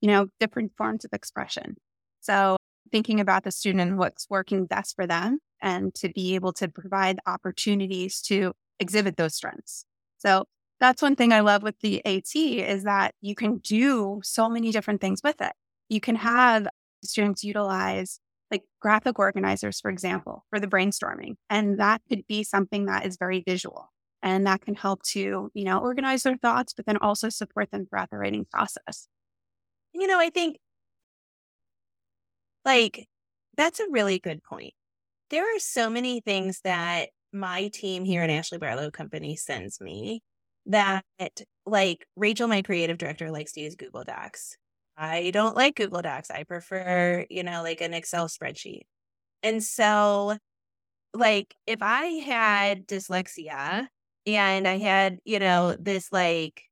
you 0.00 0.08
know, 0.08 0.28
different 0.40 0.72
forms 0.76 1.04
of 1.04 1.12
expression. 1.12 1.76
So 2.20 2.56
thinking 2.90 3.20
about 3.20 3.44
the 3.44 3.50
student 3.50 3.82
and 3.82 3.98
what's 3.98 4.26
working 4.30 4.66
best 4.66 4.96
for 4.96 5.06
them 5.06 5.40
and 5.60 5.94
to 5.96 6.08
be 6.10 6.34
able 6.34 6.52
to 6.54 6.68
provide 6.68 7.18
opportunities 7.26 8.20
to 8.22 8.52
exhibit 8.80 9.16
those 9.16 9.34
strengths. 9.34 9.84
So 10.18 10.44
that's 10.80 11.02
one 11.02 11.16
thing 11.16 11.32
I 11.32 11.40
love 11.40 11.62
with 11.62 11.80
the 11.80 12.04
AT 12.04 12.60
is 12.60 12.84
that 12.84 13.14
you 13.20 13.34
can 13.34 13.58
do 13.58 14.20
so 14.22 14.48
many 14.48 14.70
different 14.70 15.00
things 15.00 15.20
with 15.24 15.40
it. 15.40 15.52
You 15.88 16.00
can 16.00 16.16
have 16.16 16.68
students 17.04 17.44
utilize 17.44 18.20
like 18.50 18.62
graphic 18.80 19.18
organizers, 19.18 19.80
for 19.80 19.90
example, 19.90 20.44
for 20.50 20.58
the 20.58 20.66
brainstorming. 20.66 21.34
And 21.50 21.78
that 21.78 22.00
could 22.08 22.26
be 22.26 22.42
something 22.42 22.86
that 22.86 23.04
is 23.04 23.16
very 23.18 23.42
visual 23.46 23.90
and 24.22 24.46
that 24.46 24.62
can 24.62 24.74
help 24.74 25.02
to, 25.02 25.50
you 25.52 25.64
know, 25.64 25.78
organize 25.78 26.22
their 26.22 26.36
thoughts, 26.36 26.72
but 26.72 26.86
then 26.86 26.96
also 26.96 27.28
support 27.28 27.70
them 27.70 27.86
throughout 27.86 28.10
the 28.10 28.16
writing 28.16 28.46
process 28.50 29.08
you 29.98 30.06
know, 30.06 30.18
I 30.18 30.30
think 30.30 30.58
like 32.64 33.08
that's 33.56 33.80
a 33.80 33.86
really 33.90 34.18
good 34.18 34.42
point. 34.42 34.74
There 35.30 35.44
are 35.44 35.58
so 35.58 35.90
many 35.90 36.20
things 36.20 36.60
that 36.64 37.08
my 37.32 37.68
team 37.68 38.04
here 38.04 38.22
at 38.22 38.30
Ashley 38.30 38.58
Barlow 38.58 38.90
Company 38.90 39.36
sends 39.36 39.80
me 39.80 40.22
that 40.66 41.04
like 41.66 42.06
Rachel, 42.16 42.48
my 42.48 42.62
creative 42.62 42.98
director, 42.98 43.30
likes 43.30 43.52
to 43.52 43.60
use 43.60 43.74
Google 43.74 44.04
Docs. 44.04 44.56
I 44.98 45.30
don't 45.30 45.56
like 45.56 45.76
Google 45.76 46.02
Docs. 46.02 46.30
I 46.30 46.44
prefer, 46.44 47.24
you 47.30 47.42
know, 47.44 47.62
like 47.62 47.80
an 47.80 47.94
Excel 47.94 48.28
spreadsheet. 48.28 48.82
And 49.42 49.62
so, 49.62 50.38
like, 51.14 51.54
if 51.66 51.80
I 51.82 52.06
had 52.06 52.86
dyslexia 52.88 53.88
and 54.26 54.68
I 54.68 54.78
had, 54.78 55.18
you 55.24 55.38
know, 55.40 55.76
this 55.80 56.12
like 56.12 56.64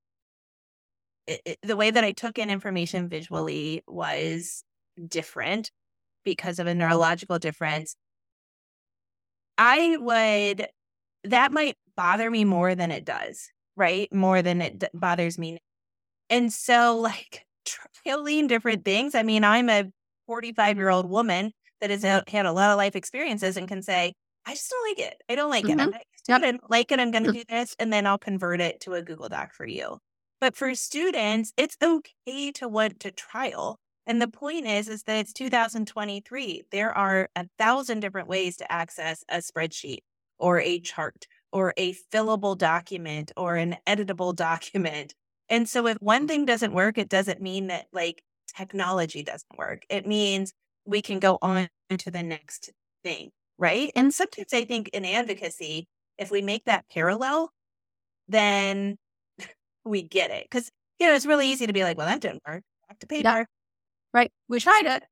it, 1.26 1.58
the 1.62 1.76
way 1.76 1.90
that 1.90 2.04
I 2.04 2.12
took 2.12 2.38
in 2.38 2.50
information 2.50 3.08
visually 3.08 3.82
was 3.86 4.64
different 5.08 5.70
because 6.24 6.58
of 6.58 6.66
a 6.66 6.74
neurological 6.74 7.38
difference. 7.38 7.96
I 9.58 9.96
would, 9.98 10.68
that 11.24 11.52
might 11.52 11.76
bother 11.96 12.30
me 12.30 12.44
more 12.44 12.74
than 12.74 12.90
it 12.90 13.04
does, 13.04 13.50
right? 13.76 14.12
More 14.12 14.42
than 14.42 14.60
it 14.60 14.78
d- 14.78 14.88
bothers 14.94 15.38
me. 15.38 15.58
And 16.30 16.52
so, 16.52 16.98
like, 17.00 17.45
trialing 18.06 18.48
different 18.48 18.84
things. 18.84 19.14
I 19.14 19.22
mean, 19.22 19.44
I'm 19.44 19.68
a 19.68 19.84
45 20.26 20.76
year 20.76 20.88
old 20.88 21.08
woman 21.08 21.52
that 21.80 21.90
has 21.90 22.02
had 22.02 22.46
a 22.46 22.52
lot 22.52 22.70
of 22.70 22.76
life 22.76 22.96
experiences 22.96 23.56
and 23.56 23.68
can 23.68 23.82
say, 23.82 24.14
I 24.46 24.52
just 24.52 24.70
don't 24.70 24.90
like 24.90 25.08
it. 25.08 25.22
I 25.28 25.34
don't 25.34 25.50
like 25.50 25.64
mm-hmm. 25.64 25.80
it. 25.80 26.02
I 26.28 26.38
don't 26.38 26.70
like 26.70 26.92
it. 26.92 27.00
I'm 27.00 27.10
going 27.10 27.24
to 27.24 27.32
do 27.32 27.42
this. 27.48 27.74
And 27.78 27.92
then 27.92 28.06
I'll 28.06 28.18
convert 28.18 28.60
it 28.60 28.80
to 28.82 28.94
a 28.94 29.02
Google 29.02 29.28
Doc 29.28 29.52
for 29.52 29.66
you. 29.66 29.98
But 30.40 30.56
for 30.56 30.74
students, 30.74 31.52
it's 31.56 31.76
okay 31.82 32.52
to 32.52 32.68
want 32.68 33.00
to 33.00 33.10
trial. 33.10 33.78
And 34.06 34.22
the 34.22 34.28
point 34.28 34.66
is, 34.66 34.88
is 34.88 35.02
that 35.04 35.18
it's 35.18 35.32
2023. 35.32 36.62
There 36.70 36.92
are 36.92 37.28
a 37.34 37.46
thousand 37.58 38.00
different 38.00 38.28
ways 38.28 38.56
to 38.58 38.70
access 38.70 39.24
a 39.28 39.38
spreadsheet 39.38 40.00
or 40.38 40.60
a 40.60 40.78
chart 40.78 41.26
or 41.52 41.74
a 41.76 41.94
fillable 42.12 42.56
document 42.56 43.32
or 43.36 43.56
an 43.56 43.76
editable 43.86 44.34
document. 44.36 45.14
And 45.48 45.68
so 45.68 45.86
if 45.86 45.96
one 46.00 46.24
mm. 46.24 46.28
thing 46.28 46.44
doesn't 46.44 46.72
work, 46.72 46.98
it 46.98 47.08
doesn't 47.08 47.40
mean 47.40 47.68
that 47.68 47.86
like 47.92 48.22
technology 48.56 49.22
doesn't 49.22 49.58
work. 49.58 49.82
It 49.88 50.06
means 50.06 50.52
we 50.84 51.02
can 51.02 51.18
go 51.18 51.38
on 51.42 51.68
to 51.96 52.10
the 52.10 52.22
next 52.22 52.70
thing. 53.02 53.30
right? 53.58 53.90
And 53.94 54.12
sometimes 54.12 54.52
I 54.52 54.64
think 54.64 54.88
in 54.88 55.04
advocacy, 55.04 55.88
if 56.18 56.30
we 56.30 56.42
make 56.42 56.64
that 56.64 56.84
parallel, 56.92 57.50
then 58.28 58.96
we 59.84 60.02
get 60.02 60.30
it. 60.30 60.46
Because, 60.50 60.70
you 60.98 61.06
know, 61.06 61.14
it's 61.14 61.26
really 61.26 61.48
easy 61.48 61.66
to 61.66 61.72
be 61.72 61.84
like, 61.84 61.96
well, 61.96 62.06
that 62.06 62.20
didn't 62.20 62.42
work. 62.46 62.62
Back 62.88 62.98
to 63.00 63.06
paper. 63.06 63.28
Yeah. 63.28 63.44
Right. 64.12 64.32
We 64.48 64.60
tried 64.60 64.86
it, 64.86 65.02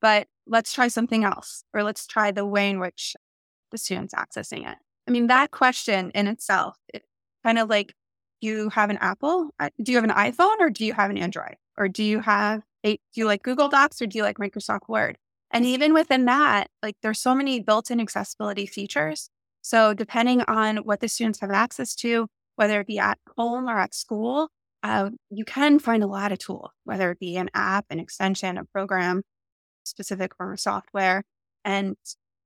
but 0.00 0.26
let's 0.46 0.72
try 0.72 0.88
something 0.88 1.24
else, 1.24 1.62
or 1.72 1.82
let's 1.82 2.06
try 2.06 2.32
the 2.32 2.46
way 2.46 2.70
in 2.70 2.80
which 2.80 3.14
the 3.70 3.78
student's 3.78 4.14
accessing 4.14 4.68
it. 4.70 4.76
I 5.06 5.10
mean, 5.10 5.28
that 5.28 5.50
question 5.50 6.10
in 6.14 6.26
itself, 6.26 6.76
it 6.92 7.04
kind 7.44 7.58
of 7.58 7.68
like 7.68 7.94
you 8.40 8.68
have 8.70 8.90
an 8.90 8.98
Apple, 9.00 9.50
do 9.82 9.92
you 9.92 9.98
have 9.98 10.04
an 10.04 10.10
iPhone 10.10 10.56
or 10.60 10.70
do 10.70 10.84
you 10.84 10.92
have 10.92 11.10
an 11.10 11.18
Android? 11.18 11.56
Or 11.76 11.88
do 11.88 12.02
you 12.02 12.20
have 12.20 12.62
a, 12.84 12.94
do 12.94 13.00
you 13.14 13.26
like 13.26 13.42
Google 13.42 13.68
Docs 13.68 14.02
or 14.02 14.06
do 14.06 14.18
you 14.18 14.24
like 14.24 14.38
Microsoft 14.38 14.88
Word? 14.88 15.18
And 15.50 15.64
even 15.66 15.94
within 15.94 16.26
that, 16.26 16.68
like 16.82 16.96
there's 17.02 17.20
so 17.20 17.34
many 17.34 17.60
built-in 17.60 18.00
accessibility 18.00 18.66
features. 18.66 19.30
So 19.62 19.94
depending 19.94 20.42
on 20.42 20.78
what 20.78 21.00
the 21.00 21.08
students 21.08 21.40
have 21.40 21.50
access 21.50 21.94
to, 21.96 22.28
whether 22.56 22.80
it 22.80 22.86
be 22.86 22.98
at 22.98 23.18
home 23.36 23.68
or 23.68 23.78
at 23.78 23.94
school, 23.94 24.48
uh, 24.82 25.10
you 25.30 25.44
can 25.44 25.78
find 25.78 26.02
a 26.02 26.06
lot 26.06 26.32
of 26.32 26.38
tools, 26.38 26.70
whether 26.84 27.10
it 27.10 27.18
be 27.18 27.36
an 27.36 27.50
app, 27.52 27.84
an 27.90 28.00
extension, 28.00 28.56
a 28.56 28.64
program, 28.64 29.22
specific 29.84 30.34
form 30.36 30.52
of 30.52 30.60
software, 30.60 31.22
and 31.64 31.96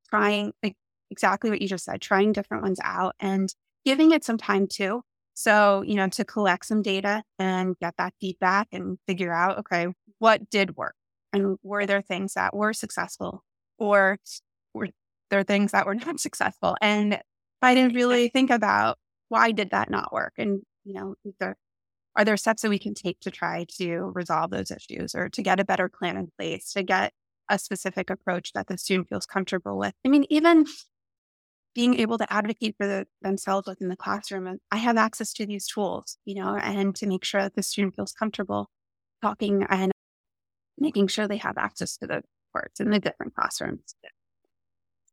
trying 0.09 0.53
like, 0.63 0.75
exactly 1.11 1.51
what 1.51 1.63
you 1.63 1.69
just 1.69 1.85
said, 1.85 2.01
trying 2.01 2.33
different 2.33 2.63
ones 2.63 2.81
out 2.83 3.15
and 3.21 3.55
giving 3.85 4.11
it 4.11 4.25
some 4.25 4.39
time 4.39 4.67
too. 4.67 5.03
So, 5.35 5.83
you 5.83 5.97
know, 5.97 6.09
to 6.09 6.25
collect 6.25 6.65
some 6.67 6.81
data 6.81 7.23
and 7.39 7.77
get 7.81 7.95
that 7.99 8.15
feedback 8.21 8.69
and 8.73 8.99
figure 9.07 9.33
out, 9.33 9.59
okay, 9.59 9.89
what 10.19 10.49
did 10.49 10.77
work? 10.77 10.95
And 11.33 11.59
were 11.63 11.87
there 11.87 12.03
things 12.03 12.35
that 12.35 12.55
were 12.55 12.73
successful 12.73 13.45
or 13.79 14.19
were 14.73 14.89
there 15.31 15.43
things 15.43 15.73
that 15.73 15.87
were 15.87 15.95
not 16.07 16.21
successful? 16.21 16.77
And 16.81 17.21
I 17.61 17.75
didn't 17.75 17.95
really 17.95 18.29
think 18.29 18.51
about 18.51 18.99
why 19.29 19.51
did 19.51 19.71
that 19.71 19.91
not 19.91 20.13
work? 20.13 20.35
And, 20.39 20.63
you 20.85 20.95
know, 20.95 21.15
there, 21.41 21.57
are 22.15 22.25
there 22.25 22.37
steps 22.37 22.63
that 22.63 22.69
we 22.69 22.79
can 22.79 22.95
take 22.95 23.19
to 23.21 23.31
try 23.31 23.67
to 23.79 24.13
resolve 24.15 24.51
those 24.51 24.71
issues 24.71 25.15
or 25.15 25.29
to 25.31 25.43
get 25.43 25.59
a 25.59 25.65
better 25.65 25.89
plan 25.89 26.17
in 26.17 26.31
place, 26.39 26.73
to 26.75 26.83
get 26.85 27.13
a 27.51 27.59
specific 27.59 28.11
approach 28.11 28.53
that 28.53 28.69
the 28.69 28.79
student 28.79 29.09
feels 29.09 29.27
comfortable 29.27 29.77
with? 29.77 29.95
I 30.05 30.09
mean, 30.09 30.27
even 30.31 30.67
being 31.75 31.99
able 31.99 32.19
to 32.19 32.33
advocate 32.33 32.77
for 32.79 32.87
the, 32.87 33.07
themselves 33.23 33.67
within 33.67 33.89
the 33.89 33.97
classroom. 33.97 34.47
And 34.47 34.61
I 34.71 34.77
have 34.77 34.97
access 34.97 35.33
to 35.35 35.47
these 35.47 35.67
tools, 35.67 36.19
you 36.25 36.37
know, 36.37 36.57
and 36.57 36.95
to 36.97 37.07
make 37.07 37.25
sure 37.25 37.43
that 37.43 37.57
the 37.57 37.63
student 37.63 37.97
feels 37.97 38.13
comfortable 38.13 38.71
talking 39.23 39.65
and 39.69 39.91
making 40.79 41.09
sure 41.09 41.27
they 41.27 41.39
have 41.39 41.59
access 41.59 41.97
to 41.97 42.07
the 42.07 42.23
supports 42.55 42.81
in 42.81 42.91
the 42.91 43.01
different 43.01 43.35
classrooms. 43.35 43.95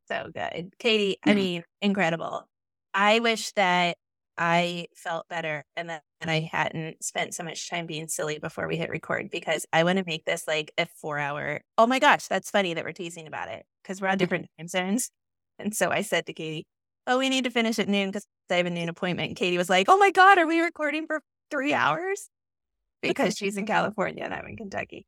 So 0.08 0.30
good. 0.32 0.72
Katie, 0.78 1.18
I 1.24 1.34
mean, 1.34 1.64
incredible. 1.80 2.48
I 2.94 3.20
wish 3.20 3.52
that 3.52 3.96
I 4.38 4.86
felt 4.94 5.28
better 5.28 5.64
and 5.76 5.90
that 5.90 6.02
I 6.22 6.48
hadn't 6.50 7.02
spent 7.02 7.34
so 7.34 7.42
much 7.42 7.68
time 7.68 7.86
being 7.86 8.08
silly 8.08 8.38
before 8.38 8.66
we 8.66 8.76
hit 8.76 8.90
record 8.90 9.30
because 9.30 9.66
I 9.72 9.84
want 9.84 9.98
to 9.98 10.04
make 10.06 10.24
this 10.24 10.46
like 10.46 10.72
a 10.78 10.86
four 10.86 11.18
hour. 11.18 11.60
Oh 11.76 11.86
my 11.86 11.98
gosh, 11.98 12.26
that's 12.28 12.50
funny 12.50 12.74
that 12.74 12.84
we're 12.84 12.92
teasing 12.92 13.26
about 13.26 13.48
it 13.48 13.64
because 13.82 14.00
we're 14.00 14.08
on 14.08 14.18
different 14.18 14.46
time 14.58 14.68
zones. 14.68 15.10
And 15.58 15.74
so 15.74 15.90
I 15.90 16.02
said 16.02 16.26
to 16.26 16.32
Katie, 16.32 16.66
Oh, 17.06 17.18
we 17.18 17.28
need 17.28 17.44
to 17.44 17.50
finish 17.50 17.78
at 17.78 17.88
noon 17.88 18.10
because 18.10 18.26
I 18.50 18.54
have 18.56 18.66
a 18.66 18.70
noon 18.70 18.88
appointment. 18.88 19.28
And 19.28 19.36
Katie 19.36 19.58
was 19.58 19.68
like, 19.68 19.86
Oh 19.88 19.98
my 19.98 20.10
God, 20.10 20.38
are 20.38 20.46
we 20.46 20.60
recording 20.60 21.06
for 21.06 21.20
three 21.50 21.74
hours? 21.74 22.28
Because 23.02 23.34
she's 23.36 23.56
in 23.56 23.66
California 23.66 24.22
and 24.22 24.32
I'm 24.32 24.46
in 24.46 24.56
Kentucky. 24.56 25.06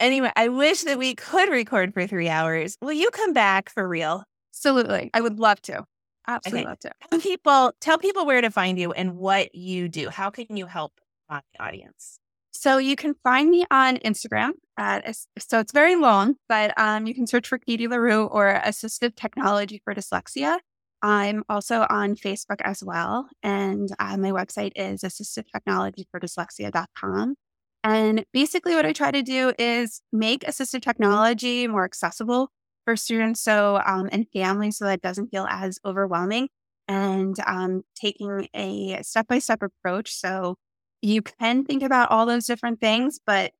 Anyway, 0.00 0.30
I 0.36 0.48
wish 0.48 0.82
that 0.82 0.98
we 0.98 1.14
could 1.14 1.48
record 1.48 1.94
for 1.94 2.06
three 2.06 2.28
hours. 2.28 2.76
Will 2.82 2.92
you 2.92 3.10
come 3.10 3.32
back 3.32 3.70
for 3.70 3.88
real? 3.88 4.24
Absolutely. 4.52 5.10
I 5.14 5.20
would 5.20 5.38
love 5.38 5.62
to. 5.62 5.84
Absolutely 6.26 6.60
okay. 6.60 6.68
love 6.68 6.78
to. 6.80 6.92
Tell 7.10 7.20
people, 7.20 7.72
tell 7.80 7.98
people 7.98 8.26
where 8.26 8.40
to 8.40 8.50
find 8.50 8.78
you 8.78 8.92
and 8.92 9.16
what 9.16 9.54
you 9.54 9.88
do. 9.88 10.10
How 10.10 10.30
can 10.30 10.56
you 10.56 10.66
help 10.66 10.92
my 11.28 11.42
audience? 11.60 12.18
So 12.54 12.78
you 12.78 12.96
can 12.96 13.14
find 13.24 13.50
me 13.50 13.66
on 13.70 13.96
Instagram 13.98 14.52
at, 14.78 15.14
so 15.38 15.58
it's 15.58 15.72
very 15.72 15.96
long, 15.96 16.36
but 16.48 16.72
um, 16.78 17.06
you 17.06 17.14
can 17.14 17.26
search 17.26 17.48
for 17.48 17.58
Katie 17.58 17.88
Larew 17.88 18.26
or 18.26 18.60
Assistive 18.64 19.16
Technology 19.16 19.82
for 19.84 19.94
Dyslexia. 19.94 20.58
I'm 21.02 21.42
also 21.48 21.84
on 21.90 22.14
Facebook 22.14 22.60
as 22.62 22.82
well. 22.82 23.28
And 23.42 23.90
uh, 23.98 24.16
my 24.16 24.30
website 24.30 24.72
is 24.76 25.02
assistivetechnologyfordyslexia.com. 25.02 27.34
And 27.82 28.24
basically, 28.32 28.74
what 28.74 28.86
I 28.86 28.94
try 28.94 29.10
to 29.10 29.22
do 29.22 29.52
is 29.58 30.00
make 30.12 30.44
assistive 30.44 30.80
technology 30.80 31.66
more 31.66 31.84
accessible 31.84 32.48
for 32.86 32.96
students 32.96 33.42
so 33.42 33.82
um, 33.84 34.08
and 34.12 34.26
families 34.32 34.78
so 34.78 34.86
that 34.86 34.94
it 34.94 35.02
doesn't 35.02 35.28
feel 35.28 35.46
as 35.50 35.78
overwhelming 35.84 36.48
and 36.88 37.36
um, 37.46 37.82
taking 37.94 38.48
a 38.54 39.02
step 39.02 39.28
by 39.28 39.38
step 39.38 39.62
approach. 39.62 40.14
So 40.14 40.56
you 41.04 41.20
can 41.22 41.64
think 41.64 41.82
about 41.82 42.10
all 42.10 42.24
those 42.24 42.46
different 42.46 42.80
things, 42.80 43.20
but 43.24 43.52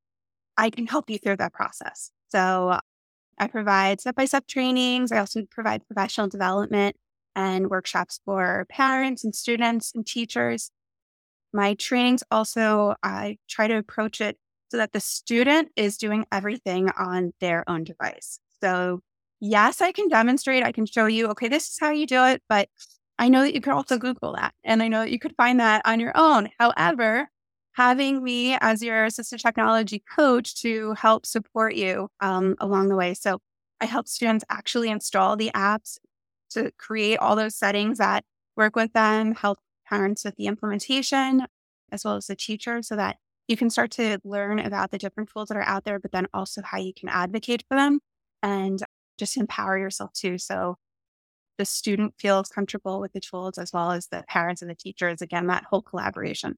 I 0.57 0.71
can 0.71 0.87
help 0.87 1.11
you 1.11 1.19
through 1.19 1.37
that 1.37 1.53
process. 1.53 2.11
So 2.31 2.79
I 3.39 3.47
provide 3.49 4.01
step 4.01 4.15
by 4.15 4.25
step 4.25 4.47
trainings. 4.47 5.13
I 5.13 5.19
also 5.19 5.43
provide 5.51 5.87
professional 5.87 6.29
development 6.29 6.97
and 7.37 7.69
workshops 7.69 8.21
for 8.25 8.67
parents 8.71 9.25
and 9.25 9.35
students 9.35 9.93
and 9.95 10.07
teachers. 10.07 10.71
My 11.53 11.75
trainings 11.75 12.23
also, 12.31 12.95
I 13.03 13.37
try 13.49 13.69
to 13.69 13.77
approach 13.77 14.21
it 14.21 14.39
so 14.71 14.79
that 14.79 14.93
the 14.93 15.01
student 15.01 15.69
is 15.77 15.99
doing 15.99 16.25
everything 16.33 16.89
on 16.99 17.33
their 17.41 17.69
own 17.69 17.85
device. 17.85 18.39
So, 18.63 19.01
yes, 19.41 19.83
I 19.83 19.93
can 19.93 20.09
demonstrate, 20.09 20.65
I 20.65 20.73
can 20.73 20.87
show 20.87 21.07
you, 21.07 21.29
okay, 21.29 21.49
this 21.49 21.69
is 21.69 21.77
how 21.79 21.91
you 21.91 22.07
do 22.07 22.25
it, 22.25 22.43
but 22.49 22.69
I 23.19 23.29
know 23.29 23.43
that 23.43 23.55
you 23.55 23.61
could 23.61 23.75
also 23.75 23.99
Google 23.99 24.35
that 24.35 24.55
and 24.65 24.83
I 24.83 24.89
know 24.89 25.01
that 25.01 25.11
you 25.11 25.19
could 25.19 25.37
find 25.37 25.61
that 25.61 25.83
on 25.85 26.01
your 26.01 26.13
own. 26.17 26.49
However, 26.59 27.29
having 27.75 28.23
me 28.23 28.57
as 28.61 28.83
your 28.83 29.07
assistive 29.07 29.41
technology 29.41 30.03
coach 30.17 30.61
to 30.63 30.95
help 30.95 31.27
support 31.27 31.75
you 31.75 32.09
um, 32.21 32.55
along 32.61 32.89
the 32.89 32.97
way. 32.97 33.15
So 33.15 33.39
I 33.81 33.87
help 33.87 34.09
students 34.09 34.45
actually 34.49 34.89
install 34.89 35.37
the 35.37 35.51
apps 35.55 35.99
to 36.51 36.71
create 36.79 37.19
all 37.19 37.37
those 37.37 37.57
settings 37.57 37.99
that 37.99 38.25
work 38.57 38.77
with 38.77 38.93
them, 38.93 39.35
help 39.35 39.59
parents 39.89 40.25
with 40.25 40.37
the 40.37 40.47
implementation, 40.47 41.47
as 41.91 42.05
well 42.05 42.15
as 42.17 42.27
the 42.27 42.37
teacher, 42.37 42.81
so 42.83 42.97
that 42.97 43.17
you 43.49 43.57
can 43.57 43.71
start 43.71 43.91
to 43.93 44.19
learn 44.25 44.59
about 44.59 44.91
the 44.91 44.99
different 44.99 45.31
tools 45.33 45.49
that 45.49 45.57
are 45.57 45.63
out 45.63 45.85
there, 45.85 45.99
but 45.99 46.13
then 46.13 46.29
also 46.33 46.63
how 46.63 46.79
you 46.79 46.95
can 46.95 47.09
advocate 47.09 47.65
for 47.69 47.77
them 47.77 47.99
and 48.43 48.83
just 49.19 49.37
empower 49.37 49.77
yourself 49.77 50.13
too. 50.13 50.39
So 50.39 50.77
the 51.59 51.65
student 51.65 52.15
feels 52.19 52.49
comfortable 52.49 53.01
with 53.01 53.13
the 53.13 53.21
tools 53.21 53.59
as 53.59 53.73
well 53.73 53.93
as 53.93 54.07
the 54.07 54.25
parents 54.29 54.63
and 54.63 54.71
the 54.71 54.75
teachers. 54.75 55.21
Again, 55.23 55.49
that 55.49 55.65
whole 55.65 55.83
collaboration. 55.83 56.57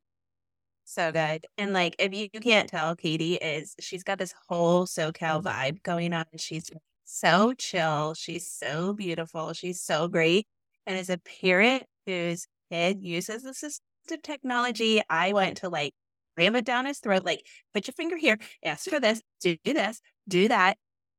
So 0.89 1.11
good. 1.11 1.45
And 1.59 1.73
like, 1.73 1.97
if 1.99 2.15
you, 2.15 2.29
you 2.33 2.39
can't 2.39 2.69
tell, 2.69 2.95
Katie 2.95 3.35
is, 3.35 3.75
she's 3.81 4.05
got 4.05 4.19
this 4.19 4.33
whole 4.49 4.87
SoCal 4.87 5.43
mm. 5.43 5.45
vibe 5.45 5.83
going 5.83 6.13
on. 6.13 6.27
She's 6.39 6.71
so 7.05 7.53
chill. 7.55 8.15
She's 8.15 8.49
so 8.49 8.93
beautiful. 8.93 9.53
She's 9.53 9.83
so 9.83 10.07
great. 10.07 10.47
And 10.87 10.97
as 10.97 11.11
a 11.11 11.19
parent 11.19 11.83
whose 12.07 12.47
kid 12.71 13.03
uses 13.03 13.45
assistive 13.45 14.23
technology, 14.23 15.03
I 15.11 15.33
went 15.33 15.57
to 15.59 15.69
like 15.69 15.93
ram 16.37 16.55
it 16.55 16.65
down 16.65 16.87
his 16.87 16.99
throat, 17.01 17.25
like, 17.25 17.45
put 17.75 17.89
your 17.89 17.95
finger 17.95 18.17
here, 18.17 18.39
ask 18.65 18.89
for 18.89 19.01
this, 19.01 19.23
do 19.41 19.57
this, 19.65 20.01
do 20.29 20.49
that. 20.49 20.77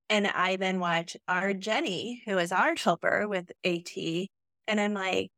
And 0.09 0.27
I 0.27 0.55
then 0.55 0.79
watch 0.79 1.17
our 1.27 1.53
Jenny, 1.53 2.21
who 2.25 2.37
is 2.37 2.53
our 2.53 2.75
helper 2.75 3.27
with 3.27 3.51
AT. 3.65 3.97
And 4.67 4.79
I'm 4.79 4.93
like, 4.93 5.29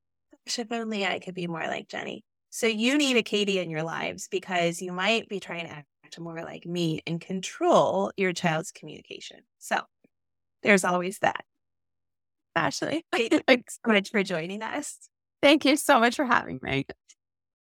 if 0.46 0.72
only 0.72 1.06
I 1.06 1.18
could 1.18 1.34
be 1.34 1.48
more 1.48 1.66
like 1.66 1.88
Jenny. 1.88 2.24
So 2.50 2.68
you 2.68 2.98
need 2.98 3.18
a 3.18 3.24
Katie 3.24 3.60
in 3.60 3.70
your 3.70 3.84
lives 3.84 4.28
because 4.30 4.82
you 4.82 4.92
might 4.92 5.30
be 5.30 5.40
trying 5.40 5.68
to 5.68 5.72
act 5.72 6.20
more 6.20 6.42
like 6.42 6.66
me 6.66 7.02
and 7.06 7.22
control 7.22 8.12
your 8.18 8.34
child's 8.34 8.72
communication. 8.72 9.40
So 9.60 9.82
there's 10.64 10.84
always 10.84 11.20
that. 11.20 11.46
Ashley, 12.56 13.06
thanks 13.48 13.80
so 13.86 13.92
much 13.92 14.10
for 14.10 14.24
joining 14.24 14.62
us. 14.62 14.98
Thank 15.42 15.66
you 15.66 15.78
so 15.78 16.00
much 16.00 16.16
for 16.16 16.26
having 16.26 16.60
me. 16.62 16.86